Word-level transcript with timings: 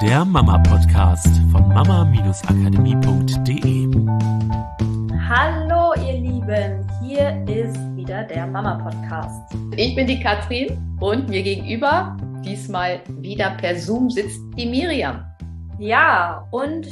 der 0.00 0.24
Mama-Podcast 0.24 1.28
von 1.52 1.68
mama-akademie.de. 1.68 3.86
Hallo, 5.28 5.92
ihr 6.02 6.14
Lieben, 6.14 6.88
hier 7.02 7.44
ist 7.46 7.76
wieder 7.94 8.24
der 8.24 8.46
Mama-Podcast. 8.46 9.54
Ich 9.76 9.94
bin 9.94 10.06
die 10.06 10.18
Katrin 10.18 10.96
und 11.00 11.28
mir 11.28 11.42
gegenüber, 11.42 12.16
diesmal 12.42 13.02
wieder 13.20 13.50
per 13.58 13.76
Zoom, 13.76 14.08
sitzt 14.08 14.40
die 14.56 14.64
Miriam. 14.64 15.22
Ja, 15.78 16.48
und 16.50 16.88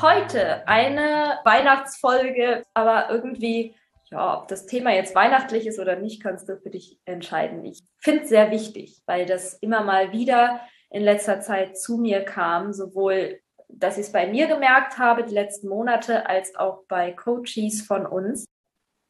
heute 0.00 0.68
eine 0.68 1.40
Weihnachtsfolge, 1.44 2.62
aber 2.74 3.10
irgendwie 3.10 3.74
ja, 4.12 4.38
ob 4.38 4.46
das 4.46 4.66
Thema 4.66 4.92
jetzt 4.92 5.16
weihnachtlich 5.16 5.66
ist 5.66 5.80
oder 5.80 5.96
nicht, 5.96 6.22
kannst 6.22 6.48
du 6.48 6.56
für 6.56 6.70
dich 6.70 7.00
entscheiden. 7.04 7.64
Ich 7.64 7.80
finde 7.98 8.22
es 8.22 8.28
sehr 8.28 8.52
wichtig, 8.52 9.02
weil 9.06 9.26
das 9.26 9.54
immer 9.54 9.82
mal 9.82 10.12
wieder 10.12 10.60
in 10.94 11.02
letzter 11.02 11.40
Zeit 11.40 11.76
zu 11.76 11.96
mir 11.96 12.24
kam, 12.24 12.72
sowohl, 12.72 13.40
dass 13.68 13.98
ich 13.98 14.06
es 14.06 14.12
bei 14.12 14.28
mir 14.28 14.46
gemerkt 14.46 14.96
habe, 14.96 15.24
die 15.24 15.34
letzten 15.34 15.68
Monate, 15.68 16.28
als 16.28 16.54
auch 16.54 16.84
bei 16.86 17.10
Coaches 17.10 17.82
von 17.82 18.06
uns. 18.06 18.44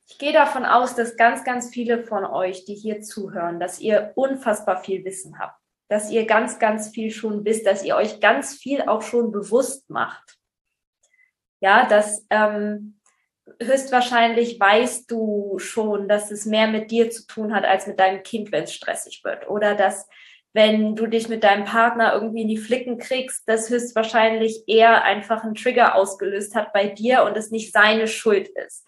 Ich 0.09 0.16
gehe 0.16 0.33
davon 0.33 0.65
aus, 0.65 0.95
dass 0.95 1.19
ganz, 1.19 1.45
ganz 1.45 1.69
viele 1.69 2.02
von 2.02 2.25
euch, 2.25 2.65
die 2.65 2.75
hier 2.75 3.02
zuhören, 3.02 3.61
dass 3.61 3.80
ihr 3.80 4.12
unfassbar 4.15 4.83
viel 4.83 5.05
Wissen 5.05 5.39
habt, 5.39 5.61
dass 5.89 6.11
ihr 6.11 6.25
ganz, 6.25 6.59
ganz 6.59 6.89
viel 6.89 7.11
schon 7.11 7.45
wisst, 7.45 7.66
dass 7.66 7.84
ihr 7.84 7.97
euch 7.97 8.19
ganz 8.19 8.55
viel 8.55 8.80
auch 8.80 9.03
schon 9.03 9.30
bewusst 9.30 9.91
macht. 9.91 10.39
Ja, 11.61 11.87
dass 11.87 12.25
ähm, 12.30 12.98
höchstwahrscheinlich 13.61 14.59
weißt 14.59 15.11
du 15.11 15.59
schon, 15.59 16.09
dass 16.09 16.30
es 16.30 16.47
mehr 16.47 16.66
mit 16.66 16.91
dir 16.91 17.11
zu 17.11 17.27
tun 17.27 17.55
hat 17.55 17.66
als 17.66 17.87
mit 17.87 18.01
deinem 18.01 18.23
Kind, 18.23 18.53
wenn 18.53 18.64
es 18.64 18.73
stressig 18.73 19.20
wird. 19.23 19.51
Oder 19.51 19.75
dass, 19.75 20.09
wenn 20.54 20.94
du 20.94 21.08
dich 21.08 21.28
mit 21.28 21.42
deinem 21.42 21.64
Partner 21.64 22.14
irgendwie 22.14 22.42
in 22.42 22.48
die 22.48 22.56
Flicken 22.56 22.97
kriegst, 22.97 23.42
das 23.47 23.69
höchstwahrscheinlich 23.69 24.62
eher 24.69 25.02
einfach 25.02 25.42
einen 25.42 25.56
Trigger 25.56 25.96
ausgelöst 25.96 26.55
hat 26.55 26.72
bei 26.72 26.86
dir 26.86 27.24
und 27.24 27.36
es 27.36 27.50
nicht 27.50 27.72
seine 27.72 28.06
Schuld 28.06 28.48
ist. 28.48 28.86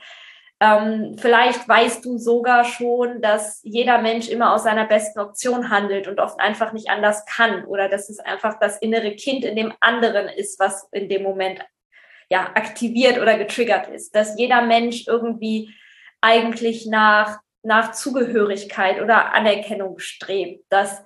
Ähm, 0.61 1.17
vielleicht 1.19 1.69
weißt 1.69 2.05
du 2.05 2.19
sogar 2.19 2.65
schon, 2.65 3.21
dass 3.21 3.61
jeder 3.65 3.99
Mensch 4.01 4.29
immer 4.29 4.55
aus 4.55 4.63
seiner 4.63 4.87
besten 4.87 5.19
Option 5.19 5.69
handelt 5.69 6.07
und 6.09 6.21
oft 6.21 6.41
einfach 6.41 6.73
nicht 6.73 6.89
anders 6.89 7.27
kann 7.27 7.65
oder 7.67 7.89
dass 7.89 8.09
es 8.09 8.21
einfach 8.21 8.59
das 8.59 8.79
innere 8.79 9.17
Kind 9.17 9.45
in 9.45 9.57
dem 9.57 9.75
anderen 9.81 10.29
ist, 10.29 10.59
was 10.59 10.89
in 10.93 11.09
dem 11.09 11.25
Moment 11.25 11.61
ja, 12.31 12.45
aktiviert 12.55 13.19
oder 13.21 13.37
getriggert 13.37 13.89
ist, 13.89 14.15
dass 14.15 14.39
jeder 14.39 14.63
Mensch 14.63 15.07
irgendwie 15.09 15.75
eigentlich 16.21 16.87
nach, 16.87 17.41
nach 17.63 17.93
Zugehörigkeit 17.93 19.03
oder 19.03 19.35
Anerkennung 19.35 19.99
strebt, 19.99 20.65
dass 20.71 21.05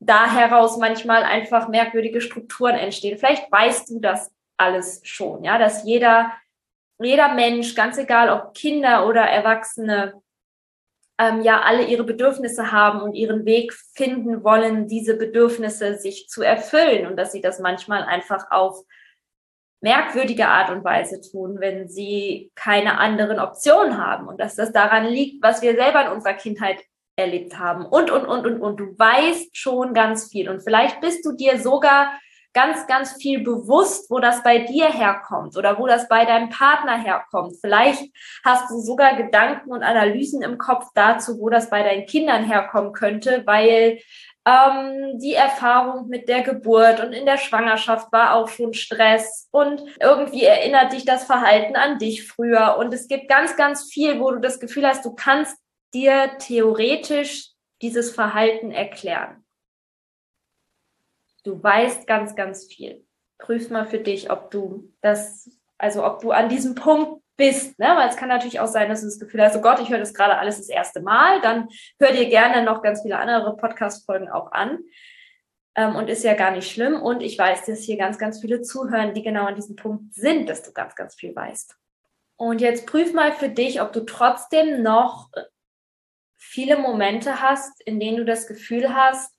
da 0.00 0.30
heraus 0.32 0.78
manchmal 0.78 1.22
einfach 1.22 1.68
merkwürdige 1.68 2.20
Strukturen 2.20 2.74
entstehen. 2.74 3.18
Vielleicht 3.18 3.52
weißt 3.52 3.90
du 3.90 4.00
das 4.00 4.32
alles 4.56 5.00
schon, 5.04 5.44
ja, 5.44 5.58
dass 5.58 5.84
jeder, 5.84 6.32
jeder 6.98 7.34
Mensch, 7.34 7.74
ganz 7.74 7.98
egal 7.98 8.30
ob 8.30 8.54
Kinder 8.54 9.06
oder 9.06 9.22
Erwachsene, 9.22 10.14
ähm, 11.18 11.42
ja 11.42 11.60
alle 11.60 11.84
ihre 11.84 12.04
Bedürfnisse 12.04 12.72
haben 12.72 13.02
und 13.02 13.14
ihren 13.14 13.44
Weg 13.44 13.74
finden 13.74 14.42
wollen, 14.42 14.88
diese 14.88 15.16
Bedürfnisse 15.16 15.98
sich 15.98 16.28
zu 16.28 16.42
erfüllen 16.42 17.06
und 17.06 17.16
dass 17.16 17.32
sie 17.32 17.42
das 17.42 17.60
manchmal 17.60 18.02
einfach 18.02 18.50
auf 18.50 18.82
merkwürdige 19.82 20.48
Art 20.48 20.70
und 20.70 20.84
Weise 20.84 21.20
tun, 21.20 21.60
wenn 21.60 21.88
sie 21.88 22.52
keine 22.54 22.98
anderen 22.98 23.38
Optionen 23.38 23.98
haben 23.98 24.28
und 24.28 24.40
dass 24.40 24.54
das 24.54 24.72
daran 24.72 25.06
liegt, 25.06 25.42
was 25.42 25.62
wir 25.62 25.74
selber 25.74 26.06
in 26.06 26.12
unserer 26.12 26.34
Kindheit 26.34 26.82
erlebt 27.20 27.58
haben 27.58 27.86
und, 27.86 28.10
und, 28.10 28.26
und, 28.26 28.46
und, 28.46 28.60
und. 28.60 28.80
Du 28.80 28.98
weißt 28.98 29.56
schon 29.56 29.94
ganz 29.94 30.30
viel 30.30 30.48
und 30.48 30.62
vielleicht 30.62 31.00
bist 31.00 31.24
du 31.24 31.32
dir 31.32 31.58
sogar 31.58 32.12
ganz, 32.52 32.86
ganz 32.86 33.12
viel 33.20 33.44
bewusst, 33.44 34.10
wo 34.10 34.18
das 34.18 34.42
bei 34.42 34.58
dir 34.58 34.86
herkommt 34.86 35.56
oder 35.56 35.78
wo 35.78 35.86
das 35.86 36.08
bei 36.08 36.24
deinem 36.24 36.48
Partner 36.48 37.00
herkommt. 37.00 37.56
Vielleicht 37.60 38.10
hast 38.44 38.70
du 38.70 38.80
sogar 38.80 39.16
Gedanken 39.16 39.70
und 39.70 39.82
Analysen 39.82 40.42
im 40.42 40.58
Kopf 40.58 40.86
dazu, 40.94 41.38
wo 41.38 41.48
das 41.48 41.70
bei 41.70 41.82
deinen 41.82 42.06
Kindern 42.06 42.44
herkommen 42.44 42.92
könnte, 42.92 43.42
weil 43.46 44.00
ähm, 44.46 45.18
die 45.18 45.34
Erfahrung 45.34 46.08
mit 46.08 46.28
der 46.28 46.42
Geburt 46.42 47.00
und 47.00 47.12
in 47.12 47.26
der 47.26 47.36
Schwangerschaft 47.36 48.10
war 48.10 48.34
auch 48.34 48.48
schon 48.48 48.72
Stress 48.72 49.48
und 49.50 49.82
irgendwie 50.00 50.44
erinnert 50.44 50.92
dich 50.92 51.04
das 51.04 51.24
Verhalten 51.24 51.76
an 51.76 51.98
dich 51.98 52.26
früher. 52.26 52.76
Und 52.78 52.92
es 52.92 53.06
gibt 53.06 53.28
ganz, 53.28 53.56
ganz 53.56 53.84
viel, 53.92 54.18
wo 54.18 54.30
du 54.32 54.40
das 54.40 54.58
Gefühl 54.58 54.86
hast, 54.86 55.04
du 55.04 55.14
kannst 55.14 55.56
dir 55.94 56.36
theoretisch 56.38 57.50
dieses 57.82 58.10
Verhalten 58.12 58.70
erklären. 58.70 59.44
Du 61.44 61.62
weißt 61.62 62.06
ganz, 62.06 62.36
ganz 62.36 62.66
viel. 62.66 63.04
Prüf 63.38 63.70
mal 63.70 63.86
für 63.86 63.98
dich, 63.98 64.30
ob 64.30 64.50
du 64.50 64.92
das, 65.00 65.50
also 65.78 66.04
ob 66.04 66.20
du 66.20 66.32
an 66.32 66.48
diesem 66.48 66.74
Punkt 66.74 67.22
bist. 67.36 67.78
Ne? 67.78 67.86
Weil 67.96 68.10
es 68.10 68.16
kann 68.16 68.28
natürlich 68.28 68.60
auch 68.60 68.66
sein, 68.66 68.90
dass 68.90 69.00
du 69.00 69.06
das 69.06 69.18
Gefühl 69.18 69.42
hast, 69.42 69.56
oh 69.56 69.62
Gott, 69.62 69.80
ich 69.80 69.88
höre 69.88 69.98
das 69.98 70.12
gerade 70.12 70.36
alles 70.36 70.58
das 70.58 70.68
erste 70.68 71.00
Mal. 71.00 71.40
Dann 71.40 71.68
hör 71.98 72.12
dir 72.12 72.28
gerne 72.28 72.62
noch 72.62 72.82
ganz 72.82 73.00
viele 73.00 73.18
andere 73.18 73.56
Podcast-Folgen 73.56 74.28
auch 74.28 74.52
an. 74.52 74.80
Ähm, 75.74 75.96
und 75.96 76.10
ist 76.10 76.24
ja 76.24 76.34
gar 76.34 76.50
nicht 76.50 76.70
schlimm. 76.70 77.00
Und 77.00 77.22
ich 77.22 77.38
weiß, 77.38 77.64
dass 77.64 77.80
hier 77.80 77.96
ganz, 77.96 78.18
ganz 78.18 78.40
viele 78.40 78.60
zuhören, 78.60 79.14
die 79.14 79.22
genau 79.22 79.46
an 79.46 79.54
diesem 79.54 79.76
Punkt 79.76 80.14
sind, 80.14 80.50
dass 80.50 80.62
du 80.62 80.72
ganz, 80.72 80.94
ganz 80.94 81.14
viel 81.14 81.34
weißt. 81.34 81.76
Und 82.36 82.60
jetzt 82.60 82.86
prüf 82.86 83.14
mal 83.14 83.32
für 83.32 83.48
dich, 83.48 83.80
ob 83.80 83.92
du 83.92 84.00
trotzdem 84.00 84.82
noch 84.82 85.30
viele 86.40 86.78
Momente 86.78 87.40
hast, 87.40 87.80
in 87.82 88.00
denen 88.00 88.16
du 88.16 88.24
das 88.24 88.48
Gefühl 88.48 88.94
hast, 88.94 89.32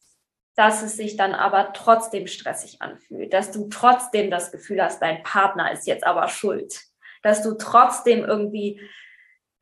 dass 0.55 0.83
es 0.83 0.95
sich 0.95 1.17
dann 1.17 1.33
aber 1.33 1.73
trotzdem 1.73 2.27
stressig 2.27 2.81
anfühlt, 2.81 3.33
dass 3.33 3.51
du 3.51 3.67
trotzdem 3.69 4.29
das 4.29 4.51
Gefühl 4.51 4.81
hast, 4.81 5.01
dein 5.01 5.23
Partner 5.23 5.71
ist 5.71 5.87
jetzt 5.87 6.05
aber 6.05 6.27
schuld 6.29 6.91
dass 7.21 7.43
du 7.43 7.53
trotzdem 7.53 8.23
irgendwie 8.23 8.81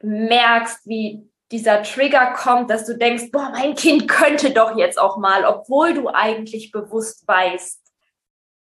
merkst, 0.02 0.88
wie 0.88 1.30
dieser 1.52 1.84
Trigger 1.84 2.34
kommt, 2.34 2.70
dass 2.70 2.86
du 2.86 2.98
denkst, 2.98 3.32
boah, 3.32 3.50
mein 3.52 3.76
Kind 3.76 4.08
könnte 4.08 4.52
doch 4.52 4.78
jetzt 4.78 5.00
auch 5.00 5.18
mal, 5.18 5.46
obwohl 5.46 5.94
du 5.94 6.10
eigentlich 6.10 6.72
bewusst 6.72 7.28
weißt, 7.28 7.82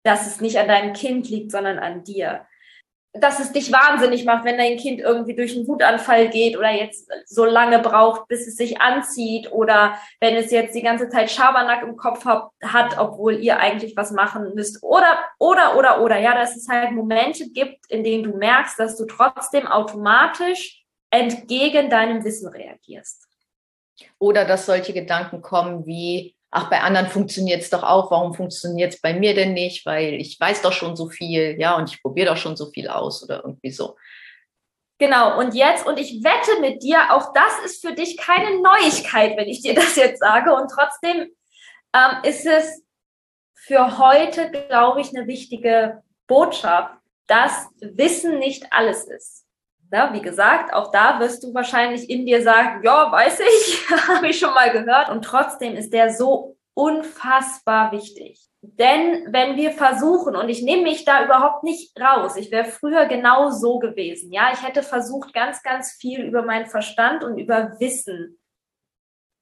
dass 0.02 0.26
es 0.26 0.40
nicht 0.40 0.58
an 0.58 0.68
deinem 0.68 0.92
Kind 0.92 1.28
liegt, 1.28 1.50
sondern 1.50 1.78
an 1.78 2.04
dir 2.04 2.46
dass 3.12 3.40
es 3.40 3.50
dich 3.52 3.72
wahnsinnig 3.72 4.24
macht, 4.24 4.44
wenn 4.44 4.56
dein 4.56 4.76
Kind 4.76 5.00
irgendwie 5.00 5.34
durch 5.34 5.56
einen 5.56 5.66
Wutanfall 5.66 6.28
geht 6.28 6.56
oder 6.56 6.70
jetzt 6.70 7.10
so 7.26 7.44
lange 7.44 7.80
braucht, 7.80 8.28
bis 8.28 8.46
es 8.46 8.56
sich 8.56 8.80
anzieht 8.80 9.50
oder 9.50 9.98
wenn 10.20 10.36
es 10.36 10.52
jetzt 10.52 10.76
die 10.76 10.82
ganze 10.82 11.08
Zeit 11.08 11.30
Schabernack 11.30 11.82
im 11.82 11.96
Kopf 11.96 12.24
hat, 12.24 12.98
obwohl 12.98 13.40
ihr 13.40 13.58
eigentlich 13.58 13.96
was 13.96 14.12
machen 14.12 14.54
müsst. 14.54 14.82
Oder, 14.82 15.18
oder, 15.38 15.76
oder, 15.76 16.02
oder. 16.02 16.18
Ja, 16.18 16.34
dass 16.34 16.56
es 16.56 16.68
halt 16.68 16.92
Momente 16.92 17.50
gibt, 17.50 17.90
in 17.90 18.04
denen 18.04 18.22
du 18.22 18.36
merkst, 18.36 18.78
dass 18.78 18.96
du 18.96 19.06
trotzdem 19.06 19.66
automatisch 19.66 20.84
entgegen 21.10 21.90
deinem 21.90 22.22
Wissen 22.24 22.48
reagierst. 22.48 23.26
Oder 24.18 24.44
dass 24.44 24.66
solche 24.66 24.92
Gedanken 24.92 25.42
kommen 25.42 25.84
wie, 25.84 26.36
ach, 26.50 26.68
bei 26.68 26.80
anderen 26.80 27.08
funktioniert 27.08 27.62
es 27.62 27.70
doch 27.70 27.82
auch, 27.82 28.10
warum 28.10 28.34
funktioniert 28.34 28.94
es 28.94 29.00
bei 29.00 29.14
mir 29.14 29.34
denn 29.34 29.52
nicht? 29.52 29.86
Weil 29.86 30.14
ich 30.14 30.38
weiß 30.38 30.62
doch 30.62 30.72
schon 30.72 30.96
so 30.96 31.08
viel, 31.08 31.56
ja, 31.60 31.76
und 31.76 31.90
ich 31.90 32.02
probiere 32.02 32.30
doch 32.30 32.36
schon 32.36 32.56
so 32.56 32.70
viel 32.70 32.88
aus 32.88 33.22
oder 33.22 33.42
irgendwie 33.44 33.70
so. 33.70 33.96
Genau, 34.98 35.38
und 35.38 35.54
jetzt, 35.54 35.86
und 35.86 35.98
ich 35.98 36.22
wette 36.22 36.60
mit 36.60 36.82
dir, 36.82 37.14
auch 37.14 37.32
das 37.32 37.52
ist 37.64 37.86
für 37.86 37.94
dich 37.94 38.18
keine 38.18 38.60
Neuigkeit, 38.60 39.36
wenn 39.36 39.48
ich 39.48 39.62
dir 39.62 39.74
das 39.76 39.96
jetzt 39.96 40.20
sage. 40.20 40.54
Und 40.54 40.70
trotzdem 40.70 41.28
ähm, 41.94 42.22
ist 42.22 42.46
es 42.46 42.82
für 43.54 43.98
heute, 43.98 44.50
glaube 44.50 45.00
ich, 45.00 45.16
eine 45.16 45.26
wichtige 45.26 46.02
Botschaft, 46.26 46.94
dass 47.26 47.68
Wissen 47.80 48.38
nicht 48.38 48.72
alles 48.72 49.04
ist. 49.04 49.46
Ja, 49.92 50.12
wie 50.12 50.22
gesagt, 50.22 50.72
auch 50.72 50.92
da 50.92 51.18
wirst 51.18 51.42
du 51.42 51.52
wahrscheinlich 51.52 52.08
in 52.08 52.24
dir 52.24 52.42
sagen, 52.42 52.82
ja, 52.84 53.10
weiß 53.10 53.40
ich, 53.40 53.90
habe 54.08 54.28
ich 54.28 54.38
schon 54.38 54.54
mal 54.54 54.70
gehört. 54.70 55.08
Und 55.08 55.24
trotzdem 55.24 55.74
ist 55.74 55.92
der 55.92 56.12
so 56.12 56.56
unfassbar 56.74 57.90
wichtig. 57.92 58.46
Denn 58.62 59.32
wenn 59.32 59.56
wir 59.56 59.72
versuchen, 59.72 60.36
und 60.36 60.48
ich 60.48 60.62
nehme 60.62 60.82
mich 60.82 61.04
da 61.04 61.24
überhaupt 61.24 61.64
nicht 61.64 61.98
raus, 61.98 62.36
ich 62.36 62.50
wäre 62.50 62.66
früher 62.66 63.06
genau 63.06 63.50
so 63.50 63.78
gewesen, 63.78 64.32
ja, 64.32 64.50
ich 64.52 64.62
hätte 64.62 64.82
versucht, 64.82 65.32
ganz, 65.32 65.62
ganz 65.62 65.92
viel 65.92 66.20
über 66.22 66.42
meinen 66.42 66.66
Verstand 66.66 67.24
und 67.24 67.38
über 67.38 67.80
Wissen 67.80 68.38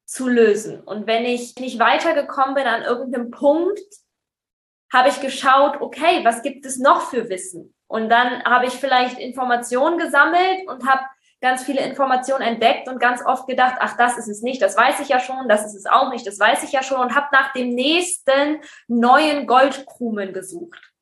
zu 0.07 0.29
lösen. 0.29 0.81
Und 0.81 1.07
wenn 1.07 1.25
ich 1.25 1.57
nicht 1.57 1.79
weitergekommen 1.79 2.55
bin 2.55 2.67
an 2.67 2.83
irgendeinem 2.83 3.31
Punkt, 3.31 3.81
habe 4.93 5.11
ich 5.11 5.21
geschaut, 5.21 5.81
okay, 5.81 6.25
was 6.25 6.43
gibt 6.43 6.65
es 6.65 6.79
noch 6.79 7.11
für 7.11 7.29
Wissen? 7.29 7.75
Und 7.89 8.11
dann 8.11 8.45
habe 8.45 8.67
ich 8.67 8.75
vielleicht 8.75 9.19
Informationen 9.19 9.99
gesammelt 9.99 10.69
und 10.69 10.87
habe 10.87 11.03
ganz 11.41 11.65
viele 11.65 11.81
Informationen 11.81 12.43
entdeckt 12.43 12.89
und 12.89 13.01
ganz 13.01 13.25
oft 13.25 13.47
gedacht, 13.47 13.77
ach, 13.81 13.97
das 13.97 14.19
ist 14.19 14.29
es 14.29 14.43
nicht, 14.43 14.61
das 14.61 14.77
weiß 14.77 15.01
ich 15.01 15.09
ja 15.09 15.21
schon, 15.21 15.49
das 15.49 15.65
ist 15.65 15.75
es 15.75 15.87
auch 15.87 16.11
nicht, 16.11 16.27
das 16.27 16.39
weiß 16.39 16.65
ich 16.65 16.73
ja 16.73 16.83
schon 16.83 17.01
und 17.01 17.15
habe 17.15 17.29
nach 17.33 17.53
dem 17.53 17.71
nächsten 17.71 18.61
neuen 18.89 19.47
Goldkrumen 19.47 20.33
gesucht. 20.33 20.93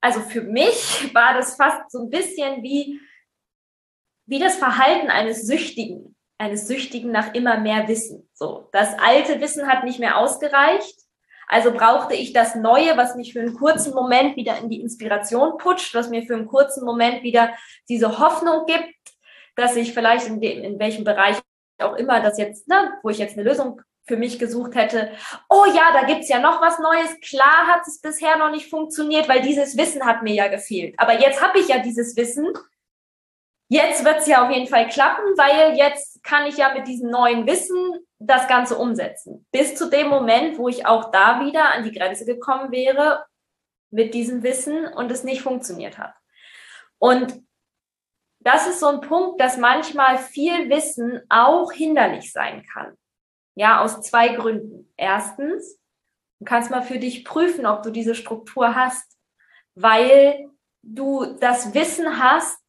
Also 0.00 0.20
für 0.20 0.42
mich 0.42 1.10
war 1.14 1.34
das 1.34 1.56
fast 1.56 1.90
so 1.90 2.02
ein 2.02 2.10
bisschen 2.10 2.62
wie, 2.62 3.00
wie 4.26 4.38
das 4.38 4.56
Verhalten 4.56 5.10
eines 5.10 5.46
Süchtigen, 5.46 6.16
eines 6.38 6.66
Süchtigen 6.66 7.10
nach 7.10 7.34
immer 7.34 7.58
mehr 7.58 7.88
Wissen. 7.88 8.28
So, 8.34 8.68
das 8.72 8.98
alte 8.98 9.40
Wissen 9.40 9.66
hat 9.66 9.84
nicht 9.84 10.00
mehr 10.00 10.18
ausgereicht 10.18 11.07
Also 11.48 11.72
brauchte 11.72 12.14
ich 12.14 12.32
das 12.32 12.54
Neue, 12.54 12.96
was 12.96 13.16
mich 13.16 13.32
für 13.32 13.40
einen 13.40 13.54
kurzen 13.54 13.94
Moment 13.94 14.36
wieder 14.36 14.58
in 14.58 14.68
die 14.68 14.80
Inspiration 14.80 15.56
putscht, 15.58 15.94
was 15.94 16.10
mir 16.10 16.22
für 16.22 16.34
einen 16.34 16.46
kurzen 16.46 16.84
Moment 16.84 17.22
wieder 17.22 17.54
diese 17.88 18.18
Hoffnung 18.18 18.66
gibt, 18.66 18.94
dass 19.56 19.74
ich 19.74 19.94
vielleicht 19.94 20.26
in, 20.26 20.40
dem, 20.40 20.62
in 20.62 20.78
welchem 20.78 21.04
Bereich 21.04 21.36
auch 21.80 21.96
immer 21.96 22.20
das 22.20 22.38
jetzt, 22.38 22.68
ne, 22.68 22.92
wo 23.02 23.08
ich 23.08 23.18
jetzt 23.18 23.36
eine 23.36 23.48
Lösung 23.48 23.80
für 24.06 24.16
mich 24.16 24.38
gesucht 24.38 24.74
hätte, 24.74 25.10
oh 25.48 25.64
ja, 25.66 25.92
da 25.92 26.04
gibt's 26.04 26.28
ja 26.28 26.38
noch 26.38 26.60
was 26.60 26.78
Neues. 26.78 27.20
Klar 27.20 27.66
hat 27.66 27.86
es 27.86 28.00
bisher 28.00 28.36
noch 28.38 28.50
nicht 28.50 28.68
funktioniert, 28.68 29.28
weil 29.28 29.42
dieses 29.42 29.76
Wissen 29.76 30.04
hat 30.04 30.22
mir 30.22 30.34
ja 30.34 30.48
gefehlt. 30.48 30.94
Aber 30.98 31.20
jetzt 31.20 31.42
habe 31.42 31.58
ich 31.58 31.68
ja 31.68 31.78
dieses 31.78 32.16
Wissen. 32.16 32.48
Jetzt 33.68 34.04
wird's 34.04 34.26
ja 34.26 34.44
auf 34.44 34.50
jeden 34.50 34.66
Fall 34.66 34.88
klappen, 34.88 35.24
weil 35.36 35.76
jetzt 35.76 36.24
kann 36.24 36.46
ich 36.46 36.56
ja 36.56 36.72
mit 36.72 36.88
diesem 36.88 37.10
neuen 37.10 37.46
Wissen 37.46 38.06
das 38.18 38.48
Ganze 38.48 38.78
umsetzen. 38.78 39.46
Bis 39.52 39.74
zu 39.74 39.90
dem 39.90 40.08
Moment, 40.08 40.58
wo 40.58 40.68
ich 40.68 40.86
auch 40.86 41.10
da 41.10 41.44
wieder 41.44 41.74
an 41.74 41.84
die 41.84 41.92
Grenze 41.92 42.24
gekommen 42.24 42.72
wäre 42.72 43.26
mit 43.90 44.14
diesem 44.14 44.42
Wissen 44.42 44.86
und 44.86 45.10
es 45.12 45.22
nicht 45.22 45.42
funktioniert 45.42 45.98
hat. 45.98 46.14
Und 46.98 47.42
das 48.40 48.66
ist 48.66 48.80
so 48.80 48.86
ein 48.86 49.02
Punkt, 49.02 49.40
dass 49.40 49.58
manchmal 49.58 50.16
viel 50.18 50.70
Wissen 50.70 51.20
auch 51.28 51.70
hinderlich 51.70 52.32
sein 52.32 52.64
kann. 52.72 52.96
Ja, 53.54 53.82
aus 53.82 54.00
zwei 54.00 54.28
Gründen. 54.28 54.90
Erstens, 54.96 55.78
du 56.38 56.44
kannst 56.44 56.70
mal 56.70 56.82
für 56.82 56.98
dich 56.98 57.24
prüfen, 57.24 57.66
ob 57.66 57.82
du 57.82 57.90
diese 57.90 58.14
Struktur 58.14 58.74
hast, 58.74 59.18
weil 59.74 60.48
du 60.82 61.36
das 61.40 61.74
Wissen 61.74 62.22
hast 62.22 62.60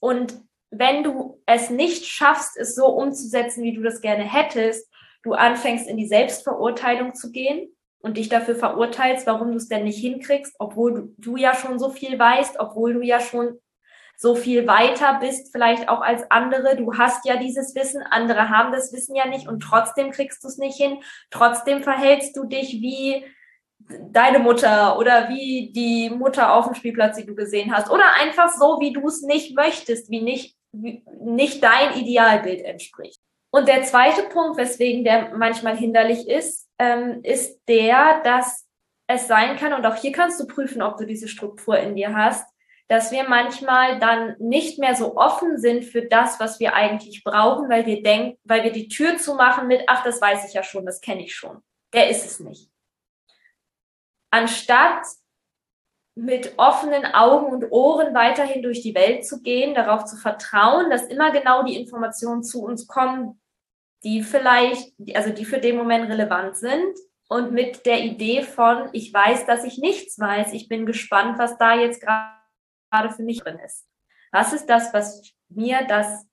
und 0.00 0.43
wenn 0.78 1.02
du 1.02 1.40
es 1.46 1.70
nicht 1.70 2.06
schaffst, 2.06 2.56
es 2.56 2.74
so 2.74 2.86
umzusetzen, 2.86 3.62
wie 3.62 3.74
du 3.74 3.82
das 3.82 4.00
gerne 4.00 4.24
hättest, 4.24 4.88
du 5.22 5.32
anfängst 5.32 5.88
in 5.88 5.96
die 5.96 6.08
Selbstverurteilung 6.08 7.14
zu 7.14 7.32
gehen 7.32 7.74
und 8.00 8.16
dich 8.16 8.28
dafür 8.28 8.54
verurteilst, 8.54 9.26
warum 9.26 9.52
du 9.52 9.56
es 9.56 9.68
denn 9.68 9.84
nicht 9.84 9.98
hinkriegst, 9.98 10.54
obwohl 10.58 10.94
du, 10.94 11.14
du 11.18 11.36
ja 11.36 11.54
schon 11.54 11.78
so 11.78 11.90
viel 11.90 12.18
weißt, 12.18 12.58
obwohl 12.58 12.94
du 12.94 13.00
ja 13.00 13.20
schon 13.20 13.58
so 14.16 14.34
viel 14.34 14.66
weiter 14.66 15.18
bist, 15.20 15.50
vielleicht 15.52 15.88
auch 15.88 16.00
als 16.00 16.30
andere. 16.30 16.76
Du 16.76 16.96
hast 16.96 17.26
ja 17.26 17.36
dieses 17.36 17.74
Wissen, 17.74 18.02
andere 18.02 18.48
haben 18.48 18.72
das 18.72 18.92
Wissen 18.92 19.16
ja 19.16 19.26
nicht 19.26 19.48
und 19.48 19.60
trotzdem 19.60 20.10
kriegst 20.10 20.44
du 20.44 20.48
es 20.48 20.58
nicht 20.58 20.76
hin. 20.76 20.98
Trotzdem 21.30 21.82
verhältst 21.82 22.36
du 22.36 22.44
dich 22.44 22.80
wie 22.80 23.24
deine 24.10 24.38
Mutter 24.38 24.98
oder 24.98 25.28
wie 25.28 25.72
die 25.74 26.10
Mutter 26.10 26.54
auf 26.54 26.66
dem 26.66 26.74
Spielplatz, 26.74 27.16
die 27.16 27.26
du 27.26 27.34
gesehen 27.34 27.74
hast 27.74 27.90
oder 27.90 28.04
einfach 28.20 28.50
so, 28.50 28.78
wie 28.80 28.92
du 28.92 29.06
es 29.06 29.22
nicht 29.22 29.54
möchtest, 29.56 30.10
wie 30.10 30.22
nicht, 30.22 30.56
nicht 30.74 31.62
dein 31.62 31.96
Idealbild 31.96 32.62
entspricht. 32.62 33.20
Und 33.50 33.68
der 33.68 33.84
zweite 33.84 34.24
Punkt, 34.24 34.56
weswegen 34.58 35.04
der 35.04 35.36
manchmal 35.36 35.76
hinderlich 35.76 36.28
ist, 36.28 36.68
ähm, 36.78 37.20
ist 37.22 37.60
der, 37.68 38.20
dass 38.22 38.66
es 39.06 39.28
sein 39.28 39.56
kann, 39.56 39.74
und 39.74 39.86
auch 39.86 39.96
hier 39.96 40.12
kannst 40.12 40.40
du 40.40 40.46
prüfen, 40.46 40.82
ob 40.82 40.96
du 40.96 41.06
diese 41.06 41.28
Struktur 41.28 41.78
in 41.78 41.94
dir 41.94 42.16
hast, 42.16 42.44
dass 42.88 43.12
wir 43.12 43.28
manchmal 43.28 43.98
dann 43.98 44.36
nicht 44.38 44.78
mehr 44.78 44.94
so 44.94 45.16
offen 45.16 45.58
sind 45.58 45.84
für 45.84 46.02
das, 46.02 46.38
was 46.40 46.60
wir 46.60 46.74
eigentlich 46.74 47.24
brauchen, 47.24 47.68
weil 47.70 47.86
wir 47.86 48.02
denken, 48.02 48.38
weil 48.44 48.62
wir 48.64 48.72
die 48.72 48.88
Tür 48.88 49.16
zumachen 49.16 49.68
mit, 49.68 49.84
ach, 49.86 50.04
das 50.04 50.20
weiß 50.20 50.46
ich 50.48 50.54
ja 50.54 50.62
schon, 50.62 50.84
das 50.84 51.00
kenne 51.00 51.24
ich 51.24 51.34
schon. 51.34 51.62
Der 51.92 52.10
ist 52.10 52.26
es 52.26 52.40
nicht. 52.40 52.70
Anstatt 54.30 55.06
mit 56.14 56.54
offenen 56.58 57.06
Augen 57.06 57.52
und 57.52 57.72
Ohren 57.72 58.14
weiterhin 58.14 58.62
durch 58.62 58.80
die 58.82 58.94
Welt 58.94 59.26
zu 59.26 59.42
gehen, 59.42 59.74
darauf 59.74 60.04
zu 60.04 60.16
vertrauen, 60.16 60.90
dass 60.90 61.02
immer 61.02 61.32
genau 61.32 61.64
die 61.64 61.76
Informationen 61.76 62.44
zu 62.44 62.62
uns 62.62 62.86
kommen, 62.86 63.40
die 64.04 64.22
vielleicht, 64.22 64.92
also 65.14 65.30
die 65.30 65.44
für 65.44 65.58
den 65.58 65.76
Moment 65.76 66.08
relevant 66.08 66.56
sind 66.56 66.94
und 67.28 67.52
mit 67.52 67.84
der 67.86 68.04
Idee 68.04 68.42
von, 68.42 68.90
ich 68.92 69.12
weiß, 69.12 69.46
dass 69.46 69.64
ich 69.64 69.78
nichts 69.78 70.18
weiß, 70.18 70.52
ich 70.52 70.68
bin 70.68 70.86
gespannt, 70.86 71.38
was 71.38 71.58
da 71.58 71.74
jetzt 71.74 72.00
gerade 72.00 73.10
für 73.14 73.22
mich 73.22 73.40
drin 73.40 73.58
ist. 73.64 73.86
Was 74.30 74.52
ist 74.52 74.66
das, 74.66 74.92
was 74.92 75.32
mir 75.48 75.84
das 75.88 76.26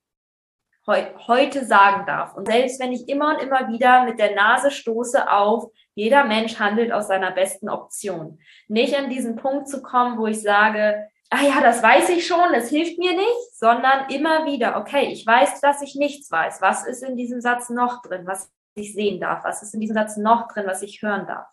heu 0.85 1.03
heute 1.27 1.65
sagen 1.65 2.05
darf? 2.05 2.35
Und 2.35 2.47
selbst 2.47 2.79
wenn 2.79 2.91
ich 2.91 3.07
immer 3.07 3.35
und 3.35 3.41
immer 3.41 3.67
wieder 3.69 4.03
mit 4.03 4.19
der 4.19 4.35
Nase 4.35 4.69
stoße 4.69 5.31
auf, 5.31 5.71
jeder 5.95 6.23
Mensch 6.23 6.59
handelt 6.59 6.91
aus 6.91 7.07
seiner 7.07 7.31
besten 7.31 7.69
Option. 7.69 8.39
Nicht 8.67 8.97
an 8.97 9.09
diesen 9.09 9.35
Punkt 9.35 9.67
zu 9.67 9.81
kommen, 9.81 10.17
wo 10.17 10.27
ich 10.27 10.41
sage, 10.41 11.07
ah 11.29 11.43
ja, 11.43 11.61
das 11.61 11.81
weiß 11.81 12.09
ich 12.09 12.27
schon, 12.27 12.53
das 12.53 12.69
hilft 12.69 12.97
mir 12.97 13.13
nicht, 13.13 13.53
sondern 13.53 14.09
immer 14.09 14.45
wieder, 14.45 14.77
okay, 14.77 15.09
ich 15.11 15.25
weiß, 15.25 15.61
dass 15.61 15.81
ich 15.81 15.95
nichts 15.95 16.31
weiß. 16.31 16.61
Was 16.61 16.85
ist 16.85 17.03
in 17.03 17.15
diesem 17.15 17.41
Satz 17.41 17.69
noch 17.69 18.01
drin, 18.01 18.25
was 18.25 18.51
ich 18.75 18.93
sehen 18.93 19.19
darf? 19.19 19.43
Was 19.43 19.63
ist 19.63 19.73
in 19.73 19.79
diesem 19.79 19.95
Satz 19.95 20.17
noch 20.17 20.47
drin, 20.47 20.65
was 20.67 20.81
ich 20.81 21.01
hören 21.01 21.27
darf? 21.27 21.47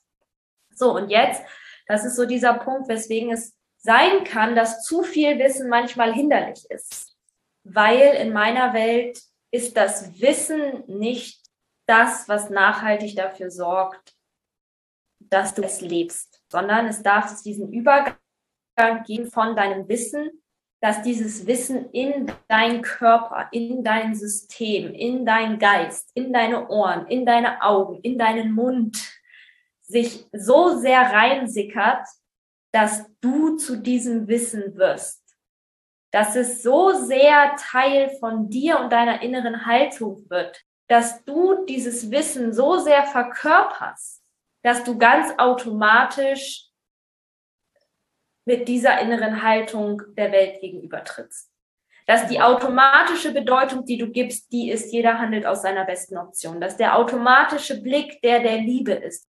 So, 0.75 0.94
und 0.94 1.11
jetzt, 1.11 1.43
das 1.87 2.05
ist 2.05 2.17
so 2.17 2.26
dieser 2.26 2.55
Punkt, 2.55 2.88
weswegen 2.88 3.32
es 3.32 3.56
sein 3.79 4.25
kann, 4.25 4.55
dass 4.55 4.82
zu 4.82 5.02
viel 5.02 5.38
Wissen 5.38 5.69
manchmal 5.69 6.12
hinderlich 6.12 6.64
ist. 6.70 7.17
Weil 7.64 8.14
in 8.20 8.32
meiner 8.32 8.75
Welt 8.75 9.20
ist 9.50 9.76
das 9.76 10.20
Wissen 10.20 10.85
nicht 10.87 11.40
das, 11.87 12.29
was 12.29 12.50
nachhaltig 12.50 13.17
dafür 13.17 13.50
sorgt, 13.50 14.17
dass 15.30 15.54
du 15.54 15.62
es 15.62 15.80
lebst, 15.80 16.42
sondern 16.50 16.86
es 16.86 17.02
darf 17.02 17.42
diesen 17.42 17.72
Übergang 17.72 18.16
geben 19.06 19.30
von 19.30 19.56
deinem 19.56 19.88
Wissen, 19.88 20.30
dass 20.80 21.02
dieses 21.02 21.46
Wissen 21.46 21.90
in 21.90 22.30
dein 22.46 22.82
Körper, 22.82 23.48
in 23.50 23.82
dein 23.82 24.14
System, 24.14 24.94
in 24.94 25.26
dein 25.26 25.58
Geist, 25.58 26.10
in 26.14 26.32
deine 26.32 26.69
Ohren, 26.69 27.06
in 27.08 27.26
deine 27.26 27.62
Augen, 27.62 28.00
in 28.02 28.16
deinen 28.16 28.52
Mund 28.52 28.96
sich 29.82 30.26
so 30.32 30.78
sehr 30.78 31.00
reinsickert, 31.00 32.06
dass 32.72 33.04
du 33.20 33.56
zu 33.56 33.76
diesem 33.76 34.28
Wissen 34.28 34.76
wirst. 34.76 35.22
Dass 36.12 36.36
es 36.36 36.62
so 36.62 36.92
sehr 36.92 37.56
Teil 37.56 38.10
von 38.20 38.48
dir 38.48 38.78
und 38.80 38.92
deiner 38.92 39.22
inneren 39.22 39.66
Haltung 39.66 40.28
wird, 40.30 40.62
dass 40.88 41.25
du 41.25 41.64
dieses 41.66 42.10
Wissen 42.10 42.52
so 42.52 42.78
sehr 42.78 43.04
verkörperst, 43.04 44.17
dass 44.62 44.84
du 44.84 44.99
ganz 44.99 45.32
automatisch 45.38 46.66
mit 48.44 48.66
dieser 48.66 49.00
inneren 49.00 49.43
Haltung 49.43 50.02
der 50.16 50.32
Welt 50.32 50.60
gegenüber 50.60 51.05
trittst. 51.05 51.50
Dass 52.06 52.26
die 52.26 52.40
automatische 52.40 53.32
Bedeutung, 53.32 53.84
die 53.84 53.99
du 53.99 54.08
gibst, 54.08 54.50
die 54.50 54.70
ist, 54.70 54.90
jeder 54.93 55.19
handelt 55.19 55.44
aus 55.44 55.60
seiner 55.60 55.84
besten 55.84 56.16
Option. 56.16 56.60
Dass 56.60 56.78
der 56.78 56.96
automatische 56.96 57.82
Blick 57.82 58.22
der 58.22 58.40
der 58.40 58.56
Liebe 58.56 58.93
ist. 58.93 59.28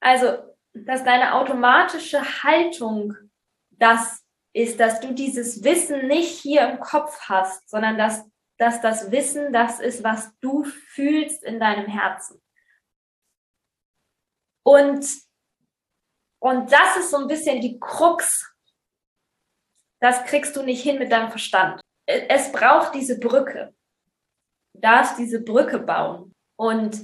Also 0.00 0.36
dass 0.74 1.04
deine 1.04 1.34
automatische 1.34 2.20
Haltung 2.42 3.14
das 3.70 4.22
ist, 4.52 4.80
dass 4.80 5.00
du 5.00 5.12
dieses 5.12 5.64
Wissen 5.64 6.06
nicht 6.06 6.38
hier 6.38 6.68
im 6.68 6.80
Kopf 6.80 7.18
hast, 7.28 7.68
sondern 7.68 7.96
dass, 7.98 8.24
dass 8.58 8.80
das 8.80 9.10
Wissen 9.10 9.52
das 9.52 9.80
ist, 9.80 10.04
was 10.04 10.30
du 10.40 10.64
fühlst 10.64 11.42
in 11.42 11.58
deinem 11.58 11.86
Herzen. 11.86 12.42
Und, 14.64 15.06
und 16.40 16.72
das 16.72 16.96
ist 16.96 17.10
so 17.10 17.18
ein 17.18 17.28
bisschen 17.28 17.60
die 17.60 17.78
Krux. 17.78 18.52
Das 20.00 20.24
kriegst 20.24 20.56
du 20.56 20.62
nicht 20.62 20.82
hin 20.82 20.98
mit 20.98 21.12
deinem 21.12 21.30
Verstand. 21.30 21.80
Es 22.06 22.50
braucht 22.50 22.94
diese 22.94 23.18
Brücke. 23.18 23.74
Du 24.74 24.80
darfst 24.80 25.18
diese 25.18 25.40
Brücke 25.40 25.78
bauen. 25.78 26.34
Und 26.56 27.00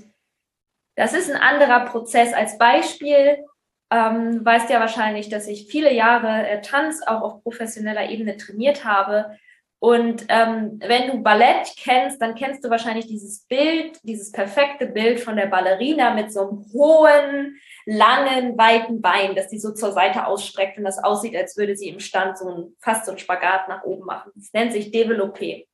das 0.97 1.15
ist 1.15 1.31
ein 1.31 1.41
anderer 1.41 1.87
Prozess. 1.87 2.33
Als 2.33 2.59
Beispiel, 2.59 3.45
ähm, 3.91 4.45
weißt 4.45 4.69
ja 4.71 4.81
wahrscheinlich, 4.81 5.29
dass 5.29 5.47
ich 5.47 5.69
viele 5.69 5.93
Jahre 5.93 6.49
äh, 6.49 6.61
Tanz 6.61 7.03
auch 7.07 7.23
auf 7.23 7.43
professioneller 7.43 8.11
Ebene 8.11 8.37
trainiert 8.37 8.85
habe. 8.85 9.38
Und 9.80 10.26
ähm, 10.28 10.80
wenn 10.85 11.08
du 11.08 11.23
Ballett 11.23 11.73
kennst, 11.76 12.20
dann 12.20 12.35
kennst 12.35 12.64
du 12.64 12.70
wahrscheinlich 12.70 13.06
dieses 13.06 13.44
Bild, 13.47 14.00
dieses 14.02 14.32
perfekte 14.32 14.87
Bild 14.87 15.20
von 15.20 15.37
der 15.37 15.47
Ballerina 15.47 16.12
mit 16.14 16.32
so 16.32 16.49
einem 16.49 16.66
hohen, 16.73 17.61
langen, 17.87 18.58
weiten 18.58 19.00
Bein, 19.00 19.37
das 19.37 19.49
die 19.49 19.61
so 19.61 19.73
zur 19.73 19.92
Seite 19.92 20.26
ausstreckt 20.26 20.78
und 20.78 20.85
das 20.85 21.02
aussieht, 21.02 21.37
als 21.37 21.56
würde 21.56 21.76
sie 21.76 21.88
im 21.88 22.00
Stand 22.00 22.38
so 22.38 22.49
ein, 22.49 22.76
fast 22.80 23.06
so 23.06 23.12
ein 23.12 23.18
Spagat 23.18 23.68
nach 23.68 23.85
oben 23.85 24.04
machen. 24.04 24.32
Das 24.35 24.52
nennt 24.52 24.73
sich 24.73 24.88
Développé. 24.88 25.66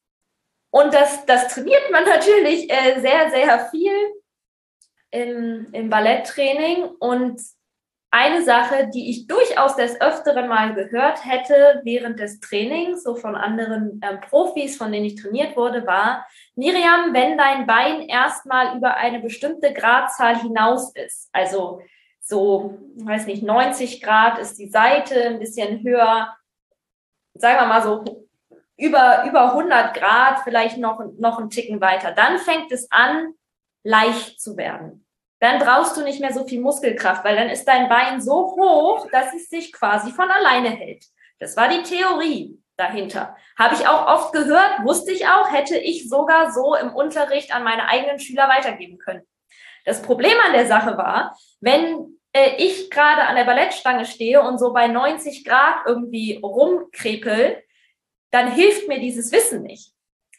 Und 0.71 0.93
das, 0.93 1.25
das 1.25 1.49
trainiert 1.49 1.91
man 1.91 2.05
natürlich 2.09 2.71
äh, 2.71 3.01
sehr, 3.01 3.31
sehr 3.31 3.71
viel 3.71 3.93
im, 5.13 5.69
im 5.73 5.89
Balletttraining 5.89 6.85
und 6.99 7.41
eine 8.15 8.45
Sache, 8.45 8.89
die 8.95 9.11
ich 9.11 9.27
durchaus 9.27 9.75
des 9.75 10.01
Öfteren 10.01 10.47
mal 10.47 10.73
gehört 10.73 11.25
hätte 11.25 11.81
während 11.83 12.21
des 12.21 12.39
Trainings, 12.39 13.03
so 13.03 13.17
von 13.17 13.35
anderen 13.35 14.01
ähm, 14.05 14.21
Profis, 14.21 14.77
von 14.77 14.93
denen 14.93 15.07
ich 15.07 15.21
trainiert 15.21 15.57
wurde, 15.57 15.85
war, 15.85 16.25
Miriam, 16.55 17.13
wenn 17.13 17.37
dein 17.37 17.67
Bein 17.67 18.03
erstmal 18.03 18.77
über 18.77 18.97
eine 18.97 19.19
bestimmte 19.19 19.73
Gradzahl 19.73 20.41
hinaus 20.41 20.95
ist, 20.95 21.29
also 21.33 21.81
so, 22.21 22.79
weiß 22.99 23.27
nicht, 23.27 23.43
90 23.43 24.01
Grad 24.01 24.39
ist 24.39 24.61
die 24.61 24.69
Seite, 24.69 25.21
ein 25.27 25.41
bisschen 25.41 25.83
höher, 25.83 26.37
sagen 27.35 27.59
wir 27.59 27.67
mal 27.67 27.83
so 27.83 28.29
über, 28.77 29.25
über 29.27 29.51
100 29.51 29.93
Grad, 29.93 30.39
vielleicht 30.45 30.79
noch, 30.79 31.03
noch 31.19 31.41
einen 31.41 31.51
Ticken 31.51 31.81
weiter, 31.81 32.13
dann 32.13 32.39
fängt 32.39 32.71
es 32.71 32.87
an, 32.93 33.35
leicht 33.83 34.41
zu 34.41 34.57
werden 34.57 35.04
dann 35.45 35.59
brauchst 35.59 35.97
du 35.97 36.03
nicht 36.03 36.21
mehr 36.21 36.33
so 36.33 36.47
viel 36.47 36.61
Muskelkraft, 36.61 37.25
weil 37.25 37.37
dann 37.37 37.51
ist 37.51 37.67
dein 37.67 37.89
Bein 37.89 38.21
so 38.21 38.57
hoch, 38.57 39.09
dass 39.11 39.35
es 39.35 39.49
sich 39.49 39.73
quasi 39.73 40.11
von 40.11 40.31
alleine 40.31 40.71
hält. 40.71 41.05
Das 41.39 41.57
war 41.57 41.69
die 41.69 41.83
Theorie 41.83 42.59
dahinter. 42.77 43.37
Habe 43.59 43.75
ich 43.75 43.87
auch 43.87 44.07
oft 44.07 44.33
gehört, 44.33 44.85
wusste 44.85 45.13
ich 45.13 45.27
auch, 45.27 45.53
hätte 45.53 45.77
ich 45.77 46.09
sogar 46.09 46.53
so 46.53 46.75
im 46.75 46.95
Unterricht 46.95 47.55
an 47.55 47.65
meine 47.65 47.89
eigenen 47.89 48.19
Schüler 48.19 48.49
weitergeben 48.49 48.99
können. 48.99 49.23
Das 49.85 50.03
Problem 50.03 50.37
an 50.47 50.53
der 50.53 50.67
Sache 50.67 50.97
war, 50.97 51.37
wenn 51.61 52.19
äh, 52.33 52.57
ich 52.57 52.91
gerade 52.91 53.23
an 53.23 53.37
der 53.37 53.45
Ballettstange 53.45 54.07
stehe 54.07 54.41
und 54.43 54.59
so 54.59 54.73
bei 54.73 54.89
90 54.89 55.45
Grad 55.45 55.87
irgendwie 55.87 56.41
rumkrepel, 56.43 57.63
dann 58.31 58.51
hilft 58.51 58.89
mir 58.89 58.99
dieses 58.99 59.31
Wissen 59.31 59.63
nicht. 59.63 59.94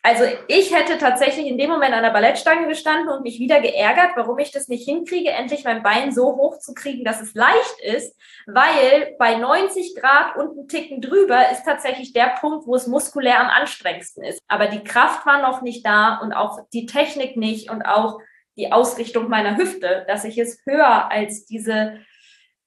Also 0.06 0.24
ich 0.48 0.72
hätte 0.72 1.00
tatsächlich 1.00 1.48
in 1.48 1.58
dem 1.58 1.72
Moment 1.72 1.96
an 1.96 2.04
der 2.04 2.12
Ballettstange 2.12 2.68
gestanden 2.68 3.10
und 3.10 3.24
mich 3.24 3.40
wieder 3.40 3.60
geärgert, 3.60 4.12
warum 4.16 4.38
ich 4.38 4.52
das 4.52 4.68
nicht 4.68 4.86
hinkriege, 4.86 5.32
endlich 5.32 5.64
mein 5.64 5.82
Bein 5.82 6.12
so 6.12 6.36
hoch 6.36 6.60
zu 6.60 6.76
kriegen, 6.76 7.04
dass 7.04 7.24
es 7.24 7.34
leicht 7.34 7.80
ist, 7.82 8.16
weil 8.46 9.16
bei 9.18 9.34
90 9.34 9.96
Grad 9.96 10.36
und 10.38 10.60
ein 10.60 10.68
Ticken 10.68 11.02
drüber 11.02 11.50
ist 11.50 11.64
tatsächlich 11.66 12.14
der 12.14 12.36
Punkt, 12.40 12.68
wo 12.68 12.76
es 12.76 12.86
muskulär 12.86 13.40
am 13.40 13.48
anstrengendsten 13.48 14.24
ist. 14.24 14.40
Aber 14.48 14.68
die 14.68 14.84
Kraft 14.84 15.26
war 15.26 15.42
noch 15.42 15.64
nicht 15.64 15.84
da 15.84 16.20
und 16.20 16.34
auch 16.34 16.60
die 16.72 16.86
Technik 16.86 17.36
nicht 17.36 17.72
und 17.72 17.82
auch 17.82 18.20
die 18.58 18.72
Ausrichtung 18.72 19.28
meiner 19.28 19.58
Hüfte, 19.58 20.06
dass 20.08 20.24
ich 20.24 20.38
es 20.38 20.60
höher 20.68 21.12
als 21.12 21.48
diese, 21.48 22.00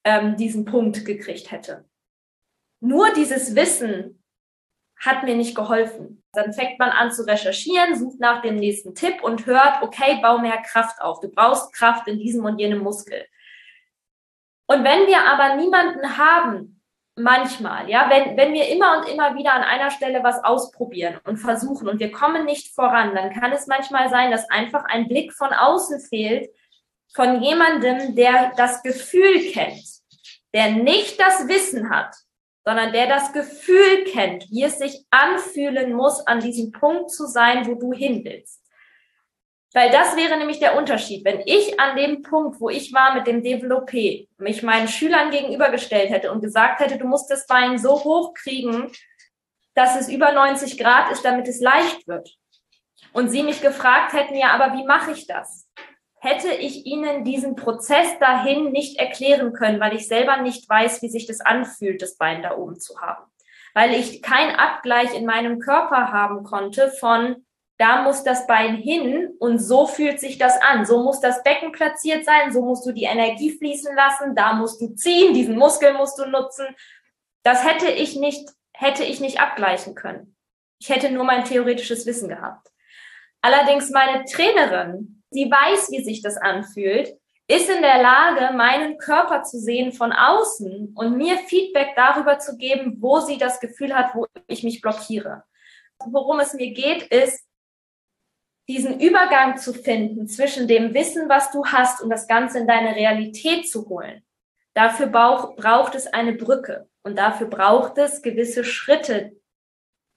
ähm, 0.03 0.37
diesen 0.37 0.65
Punkt 0.65 1.05
gekriegt 1.05 1.53
hätte. 1.53 1.85
Nur 2.81 3.13
dieses 3.13 3.55
Wissen 3.55 4.18
hat 5.01 5.23
mir 5.23 5.37
nicht 5.37 5.55
geholfen. 5.55 6.23
Dann 6.33 6.53
fängt 6.53 6.79
man 6.79 6.91
an 6.91 7.11
zu 7.11 7.27
recherchieren, 7.27 7.97
sucht 7.97 8.21
nach 8.21 8.43
dem 8.43 8.57
nächsten 8.57 8.95
Tipp 8.95 9.23
und 9.23 9.47
hört, 9.47 9.83
okay, 9.83 10.19
bau 10.23 10.39
mehr 10.39 10.61
Kraft 10.63 11.01
auf. 11.01 11.21
Du 11.21 11.29
brauchst 11.29 11.73
Kraft 11.73 12.09
in 12.09 12.19
diesem 12.19 12.45
und 12.45 12.59
jenem 12.59 12.81
Muskel. 12.81 13.25
Und 14.67 14.85
wenn 14.85 15.07
wir 15.07 15.25
aber 15.27 15.57
niemanden 15.57 16.19
haben, 16.19 16.83
manchmal, 17.17 17.89
ja, 17.91 18.09
wenn, 18.11 18.37
wenn 18.37 18.53
wir 18.53 18.69
immer 18.69 18.99
und 18.99 19.09
immer 19.09 19.35
wieder 19.35 19.53
an 19.53 19.63
einer 19.63 19.91
Stelle 19.91 20.23
was 20.23 20.43
ausprobieren 20.45 21.19
und 21.25 21.39
versuchen 21.39 21.89
und 21.89 22.01
wir 22.01 22.13
kommen 22.13 22.45
nicht 22.45 22.75
voran, 22.75 23.15
dann 23.15 23.33
kann 23.33 23.53
es 23.53 23.67
manchmal 23.67 24.09
sein, 24.09 24.31
dass 24.31 24.49
einfach 24.51 24.85
ein 24.85 25.09
Blick 25.09 25.33
von 25.33 25.53
außen 25.53 26.01
fehlt 26.01 26.49
von 27.15 27.43
jemandem, 27.43 28.15
der 28.15 28.53
das 28.57 28.83
Gefühl 28.83 29.51
kennt, 29.53 29.85
der 30.55 30.73
nicht 30.73 31.19
das 31.19 31.49
Wissen 31.49 31.91
hat, 31.91 32.15
sondern 32.69 32.93
der 32.93 33.07
das 33.07 33.33
Gefühl 33.33 34.05
kennt, 34.05 34.51
wie 34.51 34.63
es 34.63 34.79
sich 34.79 35.07
anfühlen 35.09 35.95
muss, 35.95 36.27
an 36.27 36.41
diesem 36.41 36.71
Punkt 36.71 37.11
zu 37.11 37.25
sein, 37.25 37.67
wo 37.67 37.77
du 37.77 37.95
hin 37.95 38.23
willst. 38.27 38.63
Weil 39.73 39.89
das 39.91 40.19
wäre 40.19 40.37
nämlich 40.37 40.59
der 40.59 40.77
Unterschied. 40.77 41.25
Wenn 41.25 41.41
ich 41.47 41.81
an 41.81 41.97
dem 41.97 42.21
Punkt, 42.21 42.61
wo 42.61 42.69
ich 42.69 42.93
war 42.93 43.15
mit 43.15 43.27
dem 43.27 43.43
Developpé, 43.43 44.29
mich 44.37 44.63
meinen 44.63 44.87
Schülern 44.87 45.31
gegenübergestellt 45.31 46.11
hätte 46.11 46.31
und 46.31 46.43
gesagt 46.43 46.81
hätte, 46.81 46.99
du 46.99 47.07
musst 47.07 47.31
das 47.31 47.47
Bein 47.47 47.79
so 47.79 48.05
hoch 48.05 48.35
kriegen, 48.35 48.93
dass 49.75 49.99
es 49.99 50.11
über 50.11 50.33
90 50.33 50.77
Grad 50.77 51.11
ist, 51.11 51.25
damit 51.25 51.49
es 51.49 51.63
leicht 51.63 52.07
wird. 52.07 52.37
Und 53.15 53.31
sie 53.31 53.43
mich 53.43 53.63
gefragt 53.63 54.13
hätten, 54.13 54.35
ja, 54.35 54.51
aber 54.51 54.77
wie 54.77 54.85
mache 54.85 55.13
ich 55.13 55.27
das? 55.27 55.71
Hätte 56.21 56.53
ich 56.53 56.85
ihnen 56.87 57.25
diesen 57.25 57.55
Prozess 57.55 58.19
dahin 58.19 58.73
nicht 58.73 58.99
erklären 58.99 59.53
können, 59.53 59.81
weil 59.81 59.95
ich 59.95 60.09
selber 60.09 60.39
nicht 60.39 60.69
weiß, 60.69 61.03
wie 61.03 61.09
sich 61.09 61.27
das 61.27 61.41
anfühlt, 61.41 62.03
das 62.03 62.17
Bein 62.17 62.43
da 62.43 62.57
oben 62.57 62.81
zu 62.81 63.01
haben. 63.01 63.25
Weil 63.75 63.95
ich 63.95 64.23
keinen 64.23 64.57
Abgleich 64.57 65.15
in 65.15 65.27
meinem 65.27 65.61
Körper 65.61 66.13
haben 66.13 66.43
konnte 66.43 66.91
von, 66.91 67.45
da 67.79 68.03
muss 68.03 68.25
das 68.25 68.47
Bein 68.49 68.75
hin 68.75 69.31
und 69.39 69.59
so 69.59 69.87
fühlt 69.87 70.19
sich 70.19 70.37
das 70.37 70.61
an. 70.61 70.85
So 70.85 71.03
muss 71.05 71.21
das 71.21 71.45
Becken 71.45 71.71
platziert 71.71 72.25
sein, 72.25 72.53
so 72.53 72.63
musst 72.63 72.85
du 72.85 72.93
die 72.93 73.05
Energie 73.05 73.57
fließen 73.57 73.95
lassen, 73.95 74.35
da 74.35 74.55
musst 74.55 74.81
du 74.81 74.95
ziehen, 74.97 75.33
diesen 75.33 75.57
Muskel 75.57 75.95
musst 75.95 76.19
du 76.19 76.27
nutzen. 76.27 76.67
Das 77.45 77.65
hätte 77.65 77.89
ich 77.89 78.17
nicht, 78.17 78.51
hätte 78.73 79.05
ich 79.05 79.21
nicht 79.21 79.41
abgleichen 79.41 79.95
können. 79.95 80.37
Ich 80.81 80.89
hätte 80.89 81.11
nur 81.11 81.25
mein 81.25 81.45
theoretisches 81.45 82.05
Wissen 82.05 82.29
gehabt. 82.29 82.69
Allerdings 83.41 83.91
meine 83.91 84.25
Trainerin, 84.25 85.18
die 85.31 85.51
weiß, 85.51 85.91
wie 85.91 86.03
sich 86.03 86.23
das 86.23 86.37
anfühlt, 86.37 87.17
ist 87.47 87.71
in 87.71 87.81
der 87.81 88.03
Lage, 88.03 88.55
meinen 88.55 88.99
Körper 88.99 89.43
zu 89.43 89.59
sehen 89.59 89.93
von 89.93 90.13
außen 90.13 90.93
und 90.95 91.17
mir 91.17 91.39
Feedback 91.39 91.95
darüber 91.97 92.39
zu 92.39 92.57
geben, 92.59 92.97
wo 93.01 93.21
sie 93.21 93.39
das 93.39 93.59
Gefühl 93.59 93.95
hat, 93.95 94.15
wo 94.15 94.27
ich 94.47 94.63
mich 94.63 94.83
blockiere. 94.83 95.45
Worum 95.99 96.41
es 96.41 96.53
mir 96.53 96.73
geht, 96.73 97.05
ist, 97.05 97.45
diesen 98.69 99.01
Übergang 99.01 99.57
zu 99.57 99.73
finden 99.73 100.29
zwischen 100.29 100.69
dem 100.69 100.93
Wissen, 100.93 101.29
was 101.31 101.51
du 101.51 101.65
hast 101.65 102.03
und 102.03 102.11
das 102.11 102.29
Ganze 102.29 102.59
in 102.59 102.67
deine 102.67 102.95
Realität 102.95 103.69
zu 103.69 103.89
holen. 103.89 104.23
Dafür 104.75 105.07
brauch, 105.07 105.57
braucht 105.57 105.95
es 105.95 106.07
eine 106.07 106.35
Brücke 106.35 106.87
und 107.03 107.17
dafür 107.17 107.47
braucht 107.47 107.97
es 107.97 108.21
gewisse 108.21 108.65
Schritte, 108.65 109.33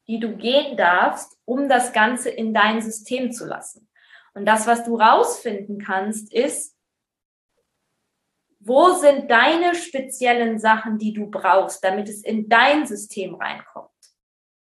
die 0.07 0.19
du 0.19 0.35
gehen 0.35 0.75
darfst, 0.75 1.37
um 1.45 1.69
das 1.69 1.93
Ganze 1.93 2.29
in 2.29 2.53
dein 2.53 2.81
System 2.81 3.31
zu 3.31 3.45
lassen. 3.45 3.87
Und 4.33 4.45
das, 4.45 4.67
was 4.67 4.83
du 4.83 4.97
rausfinden 4.97 5.79
kannst, 5.79 6.33
ist, 6.33 6.77
wo 8.59 8.91
sind 8.91 9.29
deine 9.29 9.75
speziellen 9.75 10.59
Sachen, 10.59 10.97
die 10.97 11.13
du 11.13 11.29
brauchst, 11.29 11.83
damit 11.83 12.07
es 12.07 12.23
in 12.23 12.47
dein 12.47 12.85
System 12.85 13.35
reinkommt. 13.35 13.89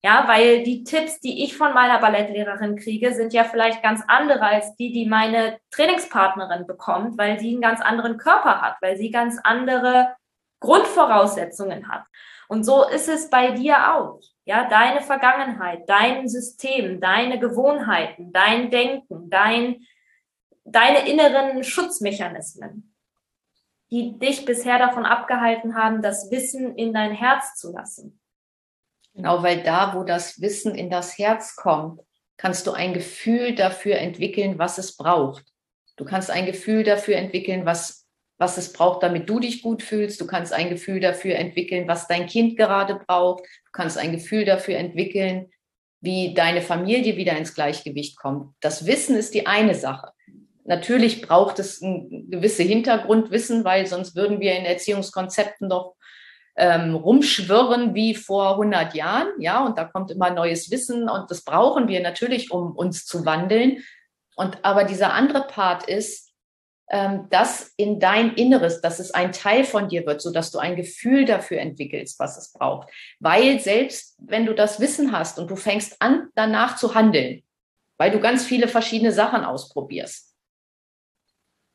Ja, 0.03 0.27
weil 0.27 0.63
die 0.63 0.83
Tipps, 0.83 1.19
die 1.19 1.43
ich 1.43 1.57
von 1.57 1.73
meiner 1.73 1.99
Ballettlehrerin 1.99 2.75
kriege, 2.75 3.13
sind 3.13 3.33
ja 3.33 3.43
vielleicht 3.43 3.81
ganz 3.81 4.03
andere 4.07 4.43
als 4.43 4.75
die, 4.75 4.91
die 4.91 5.07
meine 5.07 5.59
Trainingspartnerin 5.71 6.67
bekommt, 6.67 7.17
weil 7.17 7.39
sie 7.39 7.51
einen 7.51 7.61
ganz 7.61 7.81
anderen 7.81 8.17
Körper 8.17 8.61
hat, 8.61 8.77
weil 8.81 8.95
sie 8.95 9.09
ganz 9.09 9.39
andere 9.43 10.15
Grundvoraussetzungen 10.59 11.87
hat. 11.87 12.05
Und 12.47 12.63
so 12.63 12.87
ist 12.87 13.09
es 13.09 13.29
bei 13.29 13.51
dir 13.51 13.95
auch. 13.95 14.21
Ja, 14.47 14.69
deine 14.69 15.01
Vergangenheit, 15.01 15.89
dein 15.89 16.29
System, 16.29 17.01
deine 17.01 17.37
Gewohnheiten, 17.37 18.31
dein 18.31 18.71
Denken, 18.71 19.29
dein, 19.29 19.85
deine 20.63 21.05
inneren 21.05 21.65
Schutzmechanismen, 21.65 22.95
die 23.91 24.17
dich 24.17 24.45
bisher 24.45 24.79
davon 24.79 25.05
abgehalten 25.05 25.75
haben, 25.75 26.01
das 26.01 26.31
Wissen 26.31 26.77
in 26.77 26.93
dein 26.93 27.11
Herz 27.11 27.59
zu 27.59 27.73
lassen. 27.73 28.21
Genau, 29.13 29.43
weil 29.43 29.63
da, 29.63 29.93
wo 29.93 30.05
das 30.05 30.39
Wissen 30.39 30.75
in 30.75 30.89
das 30.89 31.17
Herz 31.17 31.57
kommt, 31.57 31.99
kannst 32.37 32.67
du 32.67 32.71
ein 32.71 32.93
Gefühl 32.93 33.53
dafür 33.53 33.97
entwickeln, 33.97 34.57
was 34.57 34.77
es 34.77 34.95
braucht. 34.95 35.43
Du 35.97 36.05
kannst 36.05 36.31
ein 36.31 36.45
Gefühl 36.45 36.85
dafür 36.85 37.17
entwickeln, 37.17 37.65
was, 37.65 38.06
was 38.38 38.58
es 38.58 38.72
braucht, 38.72 39.03
damit 39.03 39.29
du 39.29 39.39
dich 39.39 39.62
gut 39.62 39.82
fühlst. 39.82 40.22
Du 40.22 40.27
kannst 40.27 40.53
ein 40.53 40.70
Gefühl 40.70 41.00
dafür 41.00 41.36
entwickeln, 41.36 41.88
was 41.88 42.08
dein 42.08 42.27
Kind 42.27 42.58
gerade 42.58 42.96
braucht. 43.08 43.44
Du 43.44 43.72
kannst 43.72 43.98
ein 43.98 44.12
Gefühl 44.12 44.46
dafür 44.46 44.77
entwickeln, 44.77 45.50
wie 46.01 46.34
deine 46.34 46.62
Familie 46.62 47.17
wieder 47.17 47.36
ins 47.36 47.56
Gleichgewicht 47.56 48.17
kommt. 48.17 48.53
Das 48.60 48.86
Wissen 48.86 49.15
ist 49.15 49.34
die 49.34 49.48
eine 49.48 49.74
Sache. 49.74 50.12
Natürlich 50.65 51.22
braucht 51.22 51.60
es 51.60 51.82
ein 51.82 52.29
gewisse 52.29 52.62
Hintergrundwissen, 52.62 53.63
weil 53.63 53.88
sonst 53.88 54.15
würden 54.15 54.39
wir 54.39 54.53
in 54.53 54.65
Erziehungskonzepten 54.65 55.70
doch 55.70 55.96
ähm, 56.58 56.94
rumschwirren 56.96 57.96
wie 57.96 58.13
vor 58.13 58.51
100 58.51 58.94
Jahren. 58.94 59.29
Ja, 59.39 59.65
und 59.65 59.77
da 59.77 59.86
kommt 59.86 60.12
immer 60.12 60.29
neues 60.29 60.70
Wissen 60.70 61.10
und 61.10 61.32
das 61.32 61.44
brauchen 61.44 61.88
wir 61.88 62.01
natürlich, 62.01 62.51
um 62.51 62.75
uns 62.75 63.06
zu 63.06 63.25
wandeln. 63.25 63.84
Und 64.36 64.63
aber 64.63 64.84
dieser 64.84 65.13
andere 65.13 65.48
Part 65.48 65.88
ist, 65.88 66.26
das 66.89 67.74
in 67.75 68.00
dein 68.00 68.34
Inneres, 68.36 68.79
dass 68.79 69.00
es 69.00 69.12
ein 69.12 69.34
Teil 69.34 69.65
von 69.65 69.89
dir 69.89 70.06
wird, 70.06 70.22
so 70.22 70.32
dass 70.32 70.51
du 70.51 70.60
ein 70.60 70.77
Gefühl 70.77 71.25
dafür 71.25 71.60
entwickelst, 71.60 72.17
was 72.20 72.38
es 72.38 72.53
braucht. 72.53 72.89
Weil 73.20 73.60
selbst 73.60 74.15
wenn 74.20 74.46
du 74.46 74.56
das 74.56 74.79
Wissen 74.79 75.12
hast 75.12 75.38
und 75.38 75.51
du 75.51 75.58
fängst 75.58 76.01
an, 76.01 76.29
danach 76.36 76.77
zu 76.77 76.96
handeln, 76.96 77.44
weil 77.98 78.12
du 78.12 78.20
ganz 78.20 78.46
viele 78.46 78.70
verschiedene 78.70 79.12
Sachen 79.12 79.44
ausprobierst, 79.44 80.34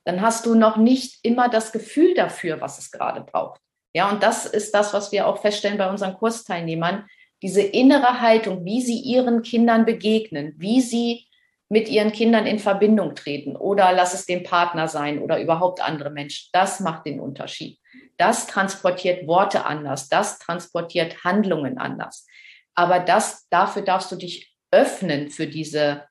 dann 0.05 0.21
hast 0.21 0.47
du 0.47 0.55
noch 0.55 0.79
nicht 0.79 1.19
immer 1.23 1.49
das 1.49 1.73
Gefühl 1.73 2.15
dafür, 2.15 2.61
was 2.61 2.79
es 2.79 2.91
gerade 2.91 3.21
braucht. 3.21 3.61
Ja, 3.95 4.11
und 4.11 4.23
das 4.23 4.47
ist 4.47 4.75
das, 4.75 4.95
was 4.95 5.13
wir 5.13 5.27
auch 5.27 5.43
feststellen 5.43 5.79
bei 5.79 5.91
unseren 5.91 6.15
Kursteilnehmern. 6.15 7.07
Diese 7.43 7.61
innere 7.61 8.21
Haltung, 8.21 8.65
wie 8.65 8.81
sie 8.81 8.99
ihren 8.99 9.43
Kindern 9.43 9.85
begegnen, 9.85 10.55
wie 10.57 10.81
sie 10.81 11.27
mit 11.73 11.89
ihren 11.89 12.13
Kindern 12.13 12.47
in 12.47 12.59
Verbindung 12.59 13.15
treten 13.15 13.57
oder 13.57 13.93
lass 13.93 14.13
es 14.13 14.27
den 14.27 14.43
Partner 14.43 14.89
sein 14.89 15.21
oder 15.21 15.41
überhaupt 15.41 15.81
andere 15.81 16.11
Menschen. 16.11 16.51
Das 16.53 16.81
macht 16.81 17.07
den 17.07 17.19
Unterschied. 17.19 17.79
Das 18.19 18.47
transportiert 18.47 19.27
Worte 19.27 19.65
anders. 19.65 20.11
Das 20.11 20.39
transportiert 20.39 21.25
Handlungen 21.25 21.79
anders. 21.79 22.27
Aber 22.75 23.01
das, 23.01 23.49
dafür 23.49 23.81
darfst 23.81 24.13
du 24.13 24.17
dich 24.17 24.55
öffnen 24.71 25.31
für 25.31 25.47
diese, 25.47 26.05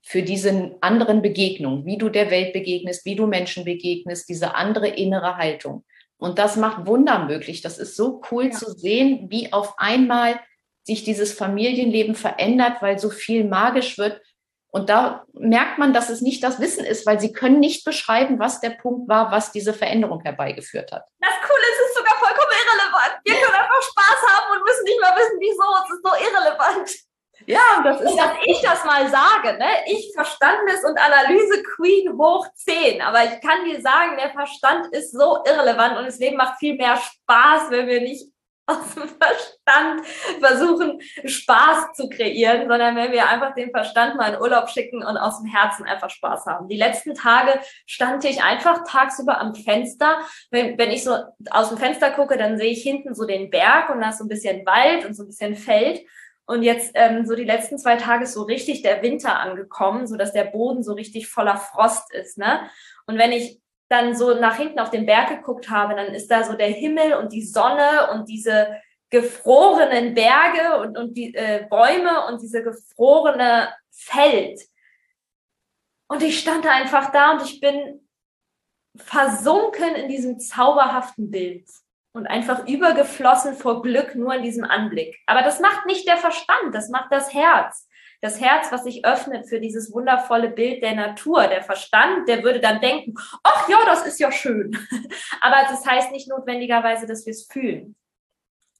für 0.00 0.22
diese 0.22 0.76
anderen 0.80 1.22
Begegnungen, 1.22 1.84
wie 1.84 1.98
du 1.98 2.08
der 2.08 2.30
Welt 2.30 2.52
begegnest, 2.52 3.04
wie 3.04 3.16
du 3.16 3.26
Menschen 3.26 3.64
begegnest, 3.64 4.28
diese 4.28 4.54
andere 4.54 4.86
innere 4.86 5.38
Haltung. 5.38 5.84
Und 6.18 6.38
das 6.38 6.56
macht 6.56 6.86
Wunder 6.86 7.24
möglich. 7.24 7.62
Das 7.62 7.78
ist 7.78 7.96
so 7.96 8.22
cool 8.30 8.44
ja. 8.44 8.50
zu 8.52 8.70
sehen, 8.70 9.26
wie 9.28 9.52
auf 9.52 9.74
einmal 9.78 10.38
sich 10.84 11.02
dieses 11.02 11.32
Familienleben 11.32 12.14
verändert, 12.14 12.80
weil 12.80 13.00
so 13.00 13.10
viel 13.10 13.42
magisch 13.42 13.98
wird. 13.98 14.20
Und 14.74 14.88
da 14.88 15.26
merkt 15.34 15.76
man, 15.76 15.92
dass 15.92 16.08
es 16.08 16.22
nicht 16.22 16.42
das 16.42 16.58
Wissen 16.58 16.86
ist, 16.86 17.04
weil 17.04 17.20
sie 17.20 17.34
können 17.34 17.60
nicht 17.60 17.84
beschreiben, 17.84 18.38
was 18.38 18.60
der 18.60 18.70
Punkt 18.70 19.06
war, 19.06 19.30
was 19.30 19.52
diese 19.52 19.74
Veränderung 19.74 20.20
herbeigeführt 20.22 20.92
hat. 20.92 21.04
Das 21.20 21.34
Coole 21.42 21.62
ist, 21.72 21.80
es 21.80 21.88
ist 21.90 21.96
sogar 21.98 22.14
vollkommen 22.14 22.52
irrelevant. 22.56 23.20
Wir 23.22 23.34
können 23.34 23.54
einfach 23.54 23.82
Spaß 23.82 24.32
haben 24.32 24.56
und 24.56 24.64
müssen 24.64 24.84
nicht 24.84 25.00
mal 25.00 25.14
wissen, 25.14 25.36
wieso. 25.38 25.62
Es 25.84 25.90
ist 25.94 26.02
so 26.02 26.12
irrelevant. 26.24 26.90
Ja, 27.46 27.82
das 27.84 28.00
ist, 28.00 28.16
dass 28.16 28.32
ich 28.46 28.60
das 28.62 28.84
mal 28.84 29.08
sage, 29.10 29.58
ne? 29.58 29.68
Ich 29.86 30.12
Verstandes- 30.14 30.84
und 30.84 30.98
Analyse-Queen 30.98 32.16
hoch 32.16 32.46
10. 32.54 33.02
Aber 33.02 33.24
ich 33.24 33.40
kann 33.42 33.64
dir 33.64 33.80
sagen, 33.82 34.16
der 34.16 34.30
Verstand 34.30 34.86
ist 34.94 35.12
so 35.12 35.42
irrelevant 35.44 35.98
und 35.98 36.06
das 36.06 36.18
Leben 36.18 36.36
macht 36.36 36.58
viel 36.58 36.76
mehr 36.76 36.96
Spaß, 36.96 37.70
wenn 37.70 37.88
wir 37.88 38.00
nicht 38.00 38.31
aus 38.66 38.94
dem 38.94 39.08
Verstand 39.08 40.06
versuchen, 40.40 41.00
Spaß 41.24 41.94
zu 41.94 42.08
kreieren, 42.08 42.68
sondern 42.68 42.96
wenn 42.96 43.12
wir 43.12 43.28
einfach 43.28 43.54
den 43.54 43.70
Verstand 43.70 44.16
mal 44.16 44.34
in 44.34 44.40
Urlaub 44.40 44.68
schicken 44.68 45.04
und 45.04 45.16
aus 45.16 45.40
dem 45.40 45.50
Herzen 45.50 45.84
einfach 45.84 46.10
Spaß 46.10 46.46
haben. 46.46 46.68
Die 46.68 46.76
letzten 46.76 47.14
Tage 47.14 47.60
stand 47.86 48.24
ich 48.24 48.42
einfach 48.42 48.84
tagsüber 48.86 49.40
am 49.40 49.54
Fenster. 49.54 50.18
Wenn, 50.50 50.78
wenn 50.78 50.90
ich 50.90 51.04
so 51.04 51.16
aus 51.50 51.68
dem 51.70 51.78
Fenster 51.78 52.10
gucke, 52.10 52.36
dann 52.36 52.58
sehe 52.58 52.70
ich 52.70 52.82
hinten 52.82 53.14
so 53.14 53.26
den 53.26 53.50
Berg 53.50 53.90
und 53.90 54.00
da 54.00 54.10
ist 54.10 54.18
so 54.18 54.24
ein 54.24 54.28
bisschen 54.28 54.64
Wald 54.66 55.04
und 55.04 55.14
so 55.14 55.24
ein 55.24 55.28
bisschen 55.28 55.56
Feld. 55.56 56.02
Und 56.44 56.62
jetzt 56.62 56.90
ähm, 56.94 57.24
so 57.24 57.34
die 57.34 57.44
letzten 57.44 57.78
zwei 57.78 57.96
Tage 57.96 58.24
ist 58.24 58.34
so 58.34 58.42
richtig 58.42 58.82
der 58.82 59.02
Winter 59.02 59.38
angekommen, 59.38 60.06
so 60.06 60.16
dass 60.16 60.32
der 60.32 60.44
Boden 60.44 60.82
so 60.82 60.92
richtig 60.92 61.28
voller 61.28 61.56
Frost 61.56 62.12
ist. 62.12 62.36
Ne? 62.36 62.68
Und 63.06 63.16
wenn 63.16 63.32
ich 63.32 63.61
dann 63.92 64.16
so 64.16 64.34
nach 64.34 64.56
hinten 64.56 64.80
auf 64.80 64.90
den 64.90 65.06
Berg 65.06 65.28
geguckt 65.28 65.68
habe, 65.68 65.94
dann 65.94 66.14
ist 66.14 66.30
da 66.30 66.42
so 66.42 66.54
der 66.54 66.68
Himmel 66.68 67.14
und 67.14 67.32
die 67.32 67.44
Sonne 67.44 68.10
und 68.12 68.28
diese 68.28 68.80
gefrorenen 69.10 70.14
Berge 70.14 70.80
und, 70.80 70.96
und 70.96 71.14
die 71.14 71.34
äh, 71.34 71.66
Bäume 71.68 72.26
und 72.26 72.40
diese 72.40 72.62
gefrorene 72.62 73.72
Feld. 73.90 74.60
Und 76.08 76.22
ich 76.22 76.40
stand 76.40 76.66
einfach 76.66 77.12
da 77.12 77.32
und 77.32 77.42
ich 77.42 77.60
bin 77.60 78.08
versunken 78.96 79.94
in 79.94 80.08
diesem 80.08 80.40
zauberhaften 80.40 81.30
Bild 81.30 81.68
und 82.14 82.26
einfach 82.26 82.66
übergeflossen 82.66 83.54
vor 83.54 83.82
Glück 83.82 84.14
nur 84.14 84.34
in 84.34 84.42
diesem 84.42 84.64
Anblick. 84.64 85.20
Aber 85.26 85.42
das 85.42 85.60
macht 85.60 85.86
nicht 85.86 86.06
der 86.08 86.16
Verstand, 86.16 86.74
das 86.74 86.88
macht 86.88 87.12
das 87.12 87.32
Herz 87.32 87.88
das 88.22 88.40
Herz, 88.40 88.70
was 88.70 88.84
sich 88.84 89.04
öffnet 89.04 89.48
für 89.48 89.60
dieses 89.60 89.92
wundervolle 89.92 90.48
Bild 90.48 90.80
der 90.82 90.94
Natur. 90.94 91.48
Der 91.48 91.62
Verstand, 91.62 92.28
der 92.28 92.44
würde 92.44 92.60
dann 92.60 92.80
denken, 92.80 93.14
ach 93.42 93.68
ja, 93.68 93.78
das 93.84 94.06
ist 94.06 94.20
ja 94.20 94.30
schön. 94.30 94.78
Aber 95.40 95.56
das 95.68 95.84
heißt 95.84 96.12
nicht 96.12 96.28
notwendigerweise, 96.28 97.06
dass 97.06 97.26
wir 97.26 97.32
es 97.32 97.46
fühlen. 97.50 97.96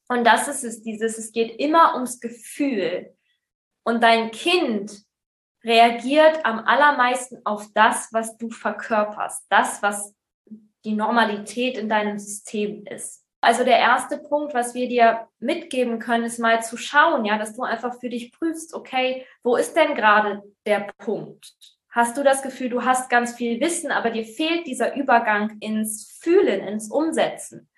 Und 0.09 0.25
das 0.25 0.47
ist 0.47 0.63
es, 0.63 0.83
dieses, 0.83 1.19
es 1.19 1.33
geht 1.33 1.59
immer 1.59 1.95
ums 1.95 2.21
Gefühl. 2.21 3.17
Und 3.85 4.03
dein 4.03 4.31
Kind 4.31 5.03
reagiert 5.65 6.47
am 6.47 6.61
allermeisten 6.61 7.41
auf 7.45 7.67
das, 7.75 8.13
was 8.13 8.37
du 8.37 8.49
verkörperst, 8.49 9.45
das, 9.49 9.83
was 9.83 10.15
die 10.85 10.95
Normalität 10.95 11.77
in 11.77 11.89
deinem 11.89 12.19
System 12.19 12.85
ist. 12.87 13.22
Also 13.45 13.65
der 13.65 13.79
erste 13.79 14.19
Punkt, 14.19 14.55
was 14.55 14.73
wir 14.73 14.89
dir 14.89 15.27
mitgeben 15.41 15.99
können, 15.99 16.25
ist 16.25 16.39
mal 16.39 16.63
zu 16.63 16.77
schauen, 16.77 17.25
ja, 17.25 17.39
dass 17.39 17.57
du 17.57 17.63
einfach 17.63 17.99
für 17.99 18.09
dich 18.09 18.31
prüfst, 18.31 18.73
okay, 18.73 19.27
wo 19.43 19.57
ist 19.57 19.75
denn 19.75 19.97
gerade 19.97 20.45
der 20.65 20.87
Punkt? 20.99 21.53
Hast 21.91 22.17
du 22.17 22.23
das 22.23 22.43
Gefühl, 22.43 22.69
du 22.69 22.85
hast 22.85 23.11
ganz 23.11 23.35
viel 23.35 23.61
Wissen, 23.61 23.91
aber 23.91 24.11
dir 24.11 24.25
fehlt 24.25 24.69
dieser 24.69 24.95
Übergang 24.95 25.59
ins 25.59 26.19
Fühlen, 26.23 26.61
ins 26.69 26.89
Umsetzen? 26.89 27.69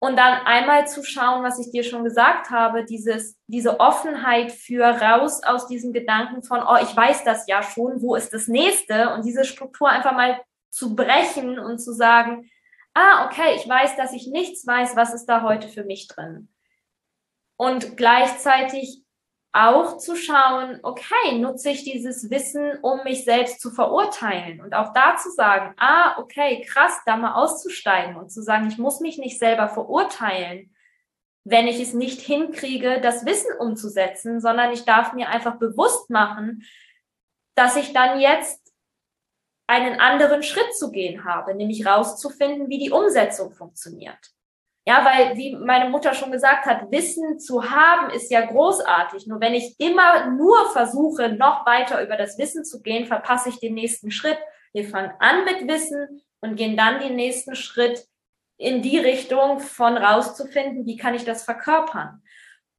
Und 0.00 0.18
dann 0.18 0.44
einmal 0.46 0.88
zu 0.88 1.04
schauen, 1.04 1.44
was 1.44 1.60
ich 1.60 1.70
dir 1.70 1.84
schon 1.84 2.02
gesagt 2.02 2.50
habe, 2.50 2.84
dieses, 2.84 3.38
diese 3.46 3.78
Offenheit 3.78 4.50
für 4.50 4.84
raus 4.84 5.44
aus 5.44 5.68
diesem 5.68 5.92
Gedanken 5.92 6.42
von, 6.42 6.58
oh, 6.60 6.76
ich 6.82 6.94
weiß 6.94 7.22
das 7.22 7.46
ja 7.46 7.62
schon, 7.62 8.02
wo 8.02 8.16
ist 8.16 8.34
das 8.34 8.48
nächste? 8.48 9.14
Und 9.14 9.24
diese 9.24 9.44
Struktur 9.44 9.88
einfach 9.88 10.12
mal 10.12 10.40
zu 10.70 10.96
brechen 10.96 11.60
und 11.60 11.78
zu 11.78 11.92
sagen, 11.92 12.50
ah, 12.94 13.26
okay, 13.26 13.56
ich 13.56 13.68
weiß, 13.68 13.96
dass 13.96 14.12
ich 14.12 14.26
nichts 14.26 14.66
weiß, 14.66 14.96
was 14.96 15.14
ist 15.14 15.26
da 15.26 15.42
heute 15.42 15.68
für 15.68 15.84
mich 15.84 16.08
drin? 16.08 16.48
Und 17.56 17.96
gleichzeitig 17.96 19.02
auch 19.52 19.98
zu 19.98 20.16
schauen, 20.16 20.80
okay, 20.82 21.38
nutze 21.38 21.70
ich 21.70 21.84
dieses 21.84 22.30
Wissen, 22.30 22.78
um 22.80 23.04
mich 23.04 23.24
selbst 23.24 23.60
zu 23.60 23.70
verurteilen 23.70 24.62
und 24.62 24.74
auch 24.74 24.94
da 24.94 25.16
zu 25.16 25.30
sagen, 25.30 25.74
ah, 25.78 26.18
okay, 26.18 26.64
krass, 26.66 27.00
da 27.04 27.18
mal 27.18 27.34
auszusteigen 27.34 28.16
und 28.16 28.30
zu 28.30 28.42
sagen, 28.42 28.68
ich 28.68 28.78
muss 28.78 29.00
mich 29.00 29.18
nicht 29.18 29.38
selber 29.38 29.68
verurteilen, 29.68 30.74
wenn 31.44 31.66
ich 31.66 31.80
es 31.80 31.92
nicht 31.92 32.20
hinkriege, 32.20 33.00
das 33.02 33.26
Wissen 33.26 33.50
umzusetzen, 33.58 34.40
sondern 34.40 34.72
ich 34.72 34.84
darf 34.84 35.12
mir 35.12 35.28
einfach 35.28 35.56
bewusst 35.58 36.08
machen, 36.08 36.62
dass 37.54 37.76
ich 37.76 37.92
dann 37.92 38.20
jetzt 38.20 38.61
einen 39.66 40.00
anderen 40.00 40.42
Schritt 40.42 40.74
zu 40.76 40.90
gehen 40.90 41.24
habe, 41.24 41.54
nämlich 41.54 41.86
rauszufinden, 41.86 42.68
wie 42.68 42.78
die 42.78 42.90
Umsetzung 42.90 43.52
funktioniert. 43.52 44.18
Ja, 44.84 45.04
weil, 45.04 45.36
wie 45.36 45.54
meine 45.54 45.88
Mutter 45.90 46.12
schon 46.12 46.32
gesagt 46.32 46.66
hat, 46.66 46.90
Wissen 46.90 47.38
zu 47.38 47.70
haben 47.70 48.10
ist 48.10 48.32
ja 48.32 48.44
großartig. 48.44 49.28
Nur 49.28 49.40
wenn 49.40 49.54
ich 49.54 49.76
immer 49.78 50.26
nur 50.30 50.70
versuche, 50.72 51.28
noch 51.28 51.64
weiter 51.66 52.02
über 52.02 52.16
das 52.16 52.36
Wissen 52.36 52.64
zu 52.64 52.82
gehen, 52.82 53.06
verpasse 53.06 53.48
ich 53.48 53.60
den 53.60 53.74
nächsten 53.74 54.10
Schritt. 54.10 54.38
Wir 54.72 54.84
fangen 54.88 55.12
an 55.20 55.44
mit 55.44 55.68
Wissen 55.68 56.22
und 56.40 56.56
gehen 56.56 56.76
dann 56.76 57.00
den 57.00 57.14
nächsten 57.14 57.54
Schritt 57.54 58.04
in 58.56 58.82
die 58.82 58.98
Richtung 58.98 59.60
von 59.60 59.96
rauszufinden, 59.96 60.84
wie 60.84 60.96
kann 60.96 61.14
ich 61.14 61.24
das 61.24 61.44
verkörpern. 61.44 62.22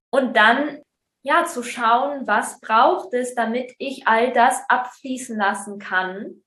Und 0.10 0.36
dann, 0.36 0.82
ja, 1.22 1.46
zu 1.46 1.64
schauen, 1.64 2.28
was 2.28 2.60
braucht 2.60 3.14
es, 3.14 3.34
damit 3.34 3.74
ich 3.78 4.08
all 4.08 4.34
das 4.34 4.62
abfließen 4.68 5.38
lassen 5.38 5.80
kann, 5.80 6.43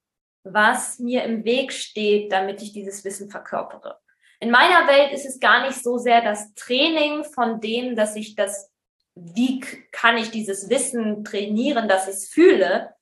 was 0.52 0.98
mir 0.98 1.24
im 1.24 1.44
Weg 1.44 1.72
steht, 1.72 2.32
damit 2.32 2.62
ich 2.62 2.72
dieses 2.72 3.04
Wissen 3.04 3.30
verkörpere. 3.30 3.98
In 4.38 4.50
meiner 4.50 4.86
Welt 4.86 5.12
ist 5.12 5.26
es 5.26 5.40
gar 5.40 5.66
nicht 5.66 5.82
so 5.82 5.98
sehr 5.98 6.22
das 6.22 6.54
Training 6.54 7.24
von 7.24 7.60
dem, 7.60 7.96
dass 7.96 8.16
ich 8.16 8.34
das, 8.34 8.70
wie 9.14 9.60
kann 9.92 10.18
ich 10.18 10.30
dieses 10.30 10.68
Wissen 10.68 11.24
trainieren, 11.24 11.88
dass 11.88 12.06
ich 12.06 12.14
es 12.14 12.28
fühle, 12.28 12.94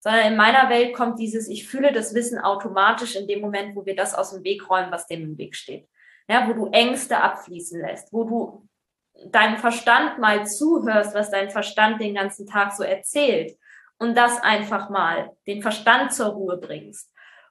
sondern 0.00 0.32
in 0.32 0.36
meiner 0.36 0.68
Welt 0.68 0.94
kommt 0.94 1.18
dieses, 1.18 1.48
ich 1.48 1.66
fühle 1.66 1.92
das 1.92 2.14
Wissen 2.14 2.38
automatisch 2.38 3.16
in 3.16 3.26
dem 3.26 3.40
Moment, 3.40 3.74
wo 3.74 3.86
wir 3.86 3.96
das 3.96 4.14
aus 4.14 4.32
dem 4.32 4.44
Weg 4.44 4.68
räumen, 4.68 4.92
was 4.92 5.06
dem 5.06 5.22
im 5.22 5.38
Weg 5.38 5.56
steht. 5.56 5.88
Ja, 6.28 6.48
wo 6.48 6.52
du 6.52 6.66
Ängste 6.66 7.18
abfließen 7.18 7.80
lässt, 7.80 8.12
wo 8.12 8.24
du 8.24 8.68
deinem 9.30 9.58
Verstand 9.58 10.18
mal 10.18 10.46
zuhörst, 10.46 11.14
was 11.14 11.30
dein 11.30 11.50
Verstand 11.50 12.00
den 12.00 12.14
ganzen 12.14 12.46
Tag 12.46 12.72
so 12.72 12.82
erzählt 12.82 13.56
und 14.02 14.16
das 14.16 14.42
einfach 14.42 14.90
mal 14.90 15.30
den 15.46 15.62
Verstand 15.62 16.12
zur 16.12 16.30
Ruhe 16.30 16.56
bringst, 16.56 17.08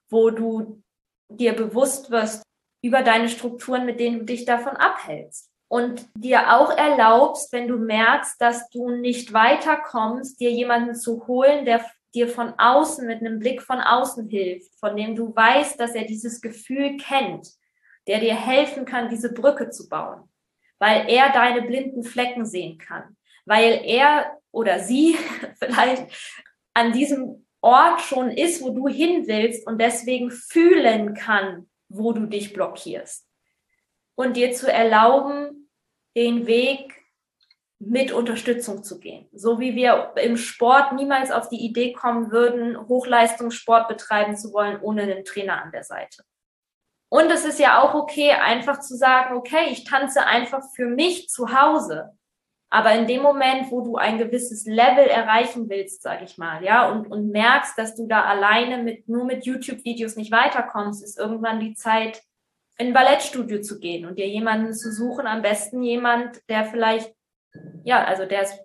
wo 0.09 0.31
du 0.31 0.83
dir 1.29 1.53
bewusst 1.53 2.11
wirst 2.11 2.43
über 2.83 3.03
deine 3.03 3.29
Strukturen, 3.29 3.85
mit 3.85 4.01
denen 4.01 4.19
du 4.19 4.25
dich 4.25 4.43
davon 4.43 4.75
abhältst. 4.75 5.49
Und 5.69 6.09
dir 6.13 6.53
auch 6.53 6.75
erlaubst, 6.75 7.53
wenn 7.53 7.69
du 7.69 7.77
merkst, 7.77 8.41
dass 8.41 8.69
du 8.69 8.89
nicht 8.89 9.31
weiterkommst, 9.31 10.41
dir 10.41 10.51
jemanden 10.51 10.93
zu 10.93 11.25
holen, 11.25 11.63
der 11.63 11.85
dir 12.13 12.27
von 12.27 12.53
außen, 12.57 13.07
mit 13.07 13.21
einem 13.21 13.39
Blick 13.39 13.61
von 13.61 13.79
außen 13.79 14.27
hilft, 14.27 14.77
von 14.77 14.97
dem 14.97 15.15
du 15.15 15.33
weißt, 15.33 15.79
dass 15.79 15.95
er 15.95 16.03
dieses 16.03 16.41
Gefühl 16.41 16.97
kennt, 16.97 17.47
der 18.07 18.19
dir 18.19 18.35
helfen 18.35 18.83
kann, 18.83 19.07
diese 19.07 19.31
Brücke 19.31 19.69
zu 19.69 19.87
bauen, 19.87 20.29
weil 20.79 21.09
er 21.09 21.31
deine 21.31 21.61
blinden 21.61 22.03
Flecken 22.03 22.45
sehen 22.45 22.77
kann, 22.77 23.15
weil 23.45 23.79
er 23.85 24.40
oder 24.51 24.79
sie 24.79 25.17
vielleicht 25.59 26.07
an 26.73 26.91
diesem 26.91 27.45
Ort 27.61 28.01
schon 28.01 28.31
ist, 28.31 28.61
wo 28.61 28.71
du 28.71 28.87
hin 28.87 29.27
willst 29.27 29.67
und 29.67 29.79
deswegen 29.79 30.31
fühlen 30.31 31.13
kann, 31.13 31.69
wo 31.89 32.11
du 32.11 32.25
dich 32.25 32.53
blockierst. 32.53 33.27
Und 34.15 34.35
dir 34.35 34.51
zu 34.51 34.71
erlauben, 34.71 35.69
den 36.15 36.47
Weg 36.47 36.93
mit 37.79 38.11
Unterstützung 38.11 38.83
zu 38.83 38.99
gehen. 38.99 39.27
So 39.31 39.59
wie 39.59 39.75
wir 39.75 40.13
im 40.21 40.37
Sport 40.37 40.93
niemals 40.93 41.31
auf 41.31 41.49
die 41.49 41.65
Idee 41.65 41.93
kommen 41.93 42.31
würden, 42.31 42.77
Hochleistungssport 42.87 43.87
betreiben 43.87 44.35
zu 44.35 44.53
wollen, 44.53 44.79
ohne 44.81 45.03
einen 45.03 45.25
Trainer 45.25 45.63
an 45.63 45.71
der 45.71 45.83
Seite. 45.83 46.23
Und 47.09 47.29
es 47.31 47.43
ist 47.43 47.59
ja 47.59 47.81
auch 47.81 47.95
okay, 47.95 48.31
einfach 48.31 48.79
zu 48.79 48.95
sagen, 48.95 49.35
okay, 49.35 49.69
ich 49.71 49.83
tanze 49.83 50.25
einfach 50.25 50.61
für 50.75 50.85
mich 50.85 51.27
zu 51.27 51.59
Hause. 51.59 52.11
Aber 52.73 52.93
in 52.93 53.05
dem 53.05 53.21
Moment, 53.21 53.69
wo 53.69 53.81
du 53.81 53.97
ein 53.97 54.17
gewisses 54.17 54.65
Level 54.65 55.05
erreichen 55.05 55.69
willst, 55.69 56.01
sag 56.01 56.21
ich 56.23 56.38
mal, 56.38 56.63
ja, 56.63 56.89
und, 56.89 57.12
und 57.12 57.29
merkst, 57.29 57.77
dass 57.77 57.95
du 57.95 58.07
da 58.07 58.23
alleine 58.23 58.81
mit, 58.81 59.10
nur 59.10 59.25
mit 59.25 59.45
YouTube-Videos 59.45 60.15
nicht 60.15 60.31
weiterkommst, 60.31 61.03
ist 61.03 61.19
irgendwann 61.19 61.60
die 61.60 61.73
Zeit, 61.73 62.23
in 62.77 62.88
ein 62.88 62.93
Ballettstudio 62.93 63.62
zu 63.62 63.77
gehen 63.79 64.05
und 64.05 64.17
dir 64.17 64.27
jemanden 64.27 64.73
zu 64.73 64.89
suchen, 64.89 65.27
am 65.27 65.41
besten 65.41 65.84
jemand, 65.84 66.41
der 66.47 66.63
vielleicht, 66.63 67.13
ja, 67.84 68.05
also 68.05 68.25
der 68.25 68.43
ist, 68.43 68.57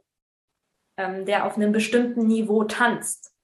ähm, 0.96 1.26
der 1.26 1.44
auf 1.44 1.56
einem 1.56 1.72
bestimmten 1.72 2.28
Niveau 2.28 2.62
tanzt. 2.62 3.34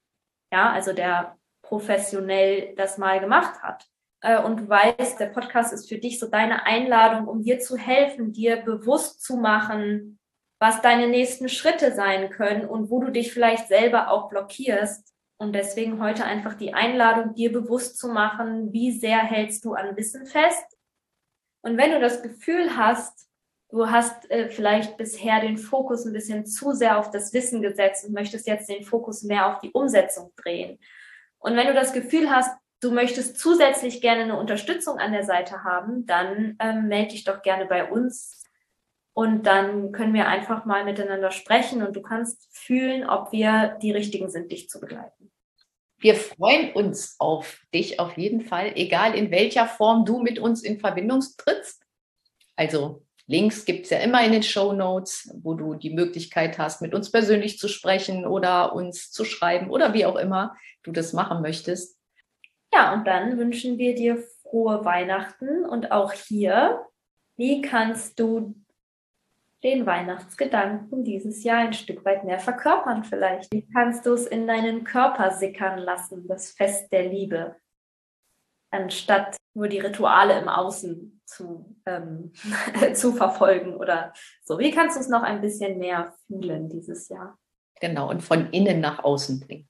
Ja, 0.51 0.71
also 0.71 0.93
der 0.93 1.37
professionell 1.61 2.73
das 2.75 2.97
mal 2.97 3.19
gemacht 3.19 3.61
hat. 3.61 3.85
Äh, 4.21 4.41
und 4.41 4.61
du 4.61 4.69
weißt, 4.69 5.19
der 5.19 5.27
Podcast 5.27 5.73
ist 5.73 5.89
für 5.89 5.97
dich 5.97 6.19
so 6.19 6.27
deine 6.27 6.65
Einladung, 6.65 7.27
um 7.27 7.43
dir 7.43 7.59
zu 7.59 7.75
helfen, 7.75 8.31
dir 8.31 8.57
bewusst 8.57 9.21
zu 9.21 9.35
machen, 9.35 10.19
was 10.63 10.81
deine 10.81 11.09
nächsten 11.09 11.49
Schritte 11.49 11.91
sein 11.91 12.29
können 12.29 12.65
und 12.65 12.89
wo 12.89 13.01
du 13.01 13.11
dich 13.11 13.33
vielleicht 13.33 13.67
selber 13.67 14.09
auch 14.09 14.29
blockierst. 14.29 15.13
Und 15.35 15.51
deswegen 15.51 16.01
heute 16.01 16.23
einfach 16.23 16.53
die 16.53 16.73
Einladung, 16.73 17.35
dir 17.35 17.51
bewusst 17.51 17.97
zu 17.97 18.07
machen, 18.07 18.71
wie 18.71 18.97
sehr 18.97 19.17
hältst 19.17 19.65
du 19.65 19.73
an 19.73 19.97
Wissen 19.97 20.25
fest. 20.25 20.63
Und 21.63 21.77
wenn 21.77 21.91
du 21.91 21.99
das 21.99 22.23
Gefühl 22.23 22.77
hast, 22.77 23.27
du 23.71 23.91
hast 23.91 24.31
äh, 24.31 24.47
vielleicht 24.47 24.95
bisher 24.95 25.41
den 25.41 25.57
Fokus 25.57 26.05
ein 26.05 26.13
bisschen 26.13 26.45
zu 26.45 26.71
sehr 26.71 26.97
auf 26.97 27.11
das 27.11 27.33
Wissen 27.33 27.61
gesetzt 27.61 28.05
und 28.05 28.13
möchtest 28.13 28.47
jetzt 28.47 28.69
den 28.69 28.85
Fokus 28.85 29.23
mehr 29.23 29.47
auf 29.47 29.59
die 29.59 29.71
Umsetzung 29.71 30.31
drehen. 30.37 30.79
Und 31.39 31.57
wenn 31.57 31.67
du 31.67 31.73
das 31.73 31.91
Gefühl 31.91 32.29
hast, 32.29 32.57
du 32.79 32.91
möchtest 32.91 33.37
zusätzlich 33.37 33.99
gerne 33.99 34.23
eine 34.23 34.39
Unterstützung 34.39 34.97
an 34.97 35.11
der 35.11 35.25
Seite 35.25 35.65
haben, 35.65 36.05
dann 36.05 36.55
ähm, 36.59 36.87
melde 36.87 37.09
dich 37.09 37.25
doch 37.25 37.41
gerne 37.41 37.65
bei 37.65 37.91
uns 37.91 38.42
und 39.13 39.43
dann 39.43 39.91
können 39.91 40.13
wir 40.13 40.27
einfach 40.27 40.65
mal 40.65 40.85
miteinander 40.85 41.31
sprechen 41.31 41.83
und 41.83 41.95
du 41.95 42.01
kannst 42.01 42.47
fühlen, 42.51 43.07
ob 43.07 43.31
wir 43.31 43.77
die 43.81 43.91
Richtigen 43.91 44.29
sind, 44.29 44.51
dich 44.51 44.69
zu 44.69 44.79
begleiten. 44.79 45.31
Wir 45.99 46.15
freuen 46.15 46.73
uns 46.73 47.15
auf 47.19 47.61
dich 47.73 47.99
auf 47.99 48.17
jeden 48.17 48.41
Fall, 48.41 48.73
egal 48.75 49.15
in 49.15 49.31
welcher 49.31 49.67
Form 49.67 50.03
du 50.03 50.19
mit 50.19 50.39
uns 50.39 50.63
in 50.63 50.79
Verbindung 50.79 51.23
trittst. 51.37 51.83
Also 52.55 53.05
Links 53.25 53.63
gibt 53.63 53.85
es 53.85 53.91
ja 53.91 53.99
immer 53.99 54.23
in 54.25 54.33
den 54.33 54.43
Show 54.43 54.73
Notes, 54.73 55.33
wo 55.41 55.53
du 55.53 55.75
die 55.75 55.91
Möglichkeit 55.91 56.57
hast, 56.57 56.81
mit 56.81 56.93
uns 56.93 57.09
persönlich 57.09 57.57
zu 57.57 57.69
sprechen 57.69 58.25
oder 58.27 58.73
uns 58.73 59.11
zu 59.11 59.23
schreiben 59.23 59.69
oder 59.69 59.93
wie 59.93 60.05
auch 60.05 60.17
immer 60.17 60.57
du 60.83 60.91
das 60.91 61.13
machen 61.13 61.41
möchtest. 61.41 61.97
Ja, 62.73 62.93
und 62.93 63.05
dann 63.07 63.37
wünschen 63.37 63.77
wir 63.77 63.95
dir 63.95 64.21
frohe 64.41 64.83
Weihnachten 64.83 65.63
und 65.63 65.91
auch 65.91 66.11
hier, 66.11 66.85
wie 67.37 67.61
kannst 67.61 68.19
du 68.19 68.55
den 69.63 69.85
Weihnachtsgedanken 69.85 71.03
dieses 71.03 71.43
Jahr 71.43 71.59
ein 71.59 71.73
Stück 71.73 72.03
weit 72.05 72.25
mehr 72.25 72.39
verkörpern 72.39 73.03
vielleicht? 73.03 73.51
Wie 73.53 73.65
kannst 73.73 74.05
du 74.05 74.13
es 74.13 74.27
in 74.27 74.45
deinen 74.45 74.83
Körper 74.83 75.31
sickern 75.31 75.79
lassen, 75.79 76.27
das 76.27 76.51
Fest 76.51 76.91
der 76.91 77.07
Liebe, 77.07 77.55
anstatt 78.71 79.37
nur 79.53 79.67
die 79.67 79.79
Rituale 79.79 80.37
im 80.39 80.49
Außen 80.49 81.21
zu, 81.25 81.77
ähm, 81.85 82.33
zu 82.93 83.13
verfolgen 83.13 83.75
oder 83.75 84.13
so? 84.43 84.59
Wie 84.59 84.71
kannst 84.71 84.97
du 84.97 85.01
es 85.01 85.09
noch 85.09 85.23
ein 85.23 85.41
bisschen 85.41 85.79
mehr 85.79 86.13
fühlen 86.27 86.69
dieses 86.69 87.07
Jahr? 87.07 87.37
Genau, 87.79 88.09
und 88.09 88.21
von 88.21 88.49
innen 88.51 88.81
nach 88.81 89.03
außen 89.03 89.39
bringen. 89.39 89.69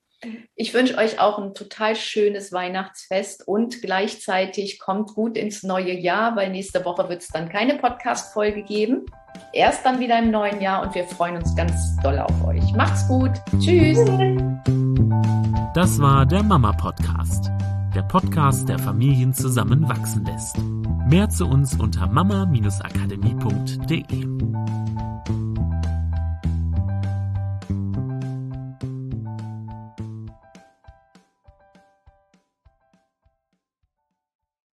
Ich 0.54 0.72
wünsche 0.72 0.96
euch 0.96 1.20
auch 1.20 1.38
ein 1.38 1.52
total 1.54 1.96
schönes 1.96 2.50
Weihnachtsfest 2.50 3.46
und 3.46 3.82
gleichzeitig 3.82 4.78
kommt 4.78 5.14
gut 5.14 5.36
ins 5.36 5.62
neue 5.62 5.92
Jahr, 5.92 6.34
weil 6.34 6.50
nächste 6.50 6.84
Woche 6.84 7.08
wird 7.08 7.22
es 7.22 7.28
dann 7.28 7.48
keine 7.48 7.76
Podcast-Folge 7.76 8.62
geben. 8.62 9.04
Erst 9.54 9.86
dann 9.86 10.00
wieder 10.00 10.18
im 10.18 10.32
neuen 10.32 10.60
Jahr 10.60 10.82
und 10.82 10.92
wir 10.96 11.04
freuen 11.04 11.36
uns 11.36 11.54
ganz 11.54 11.96
doll 12.02 12.18
auf 12.18 12.44
euch. 12.44 12.72
Macht's 12.72 13.06
gut. 13.06 13.30
Tschüss. 13.60 13.96
Das 15.74 16.00
war 16.00 16.26
der 16.26 16.42
Mama 16.42 16.72
Podcast. 16.72 17.52
Der 17.94 18.02
Podcast, 18.02 18.68
der 18.68 18.80
Familien 18.80 19.32
zusammenwachsen 19.32 20.24
lässt. 20.24 20.58
Mehr 21.06 21.28
zu 21.28 21.46
uns 21.46 21.78
unter 21.78 22.08
mama-akademie.de. 22.08 24.26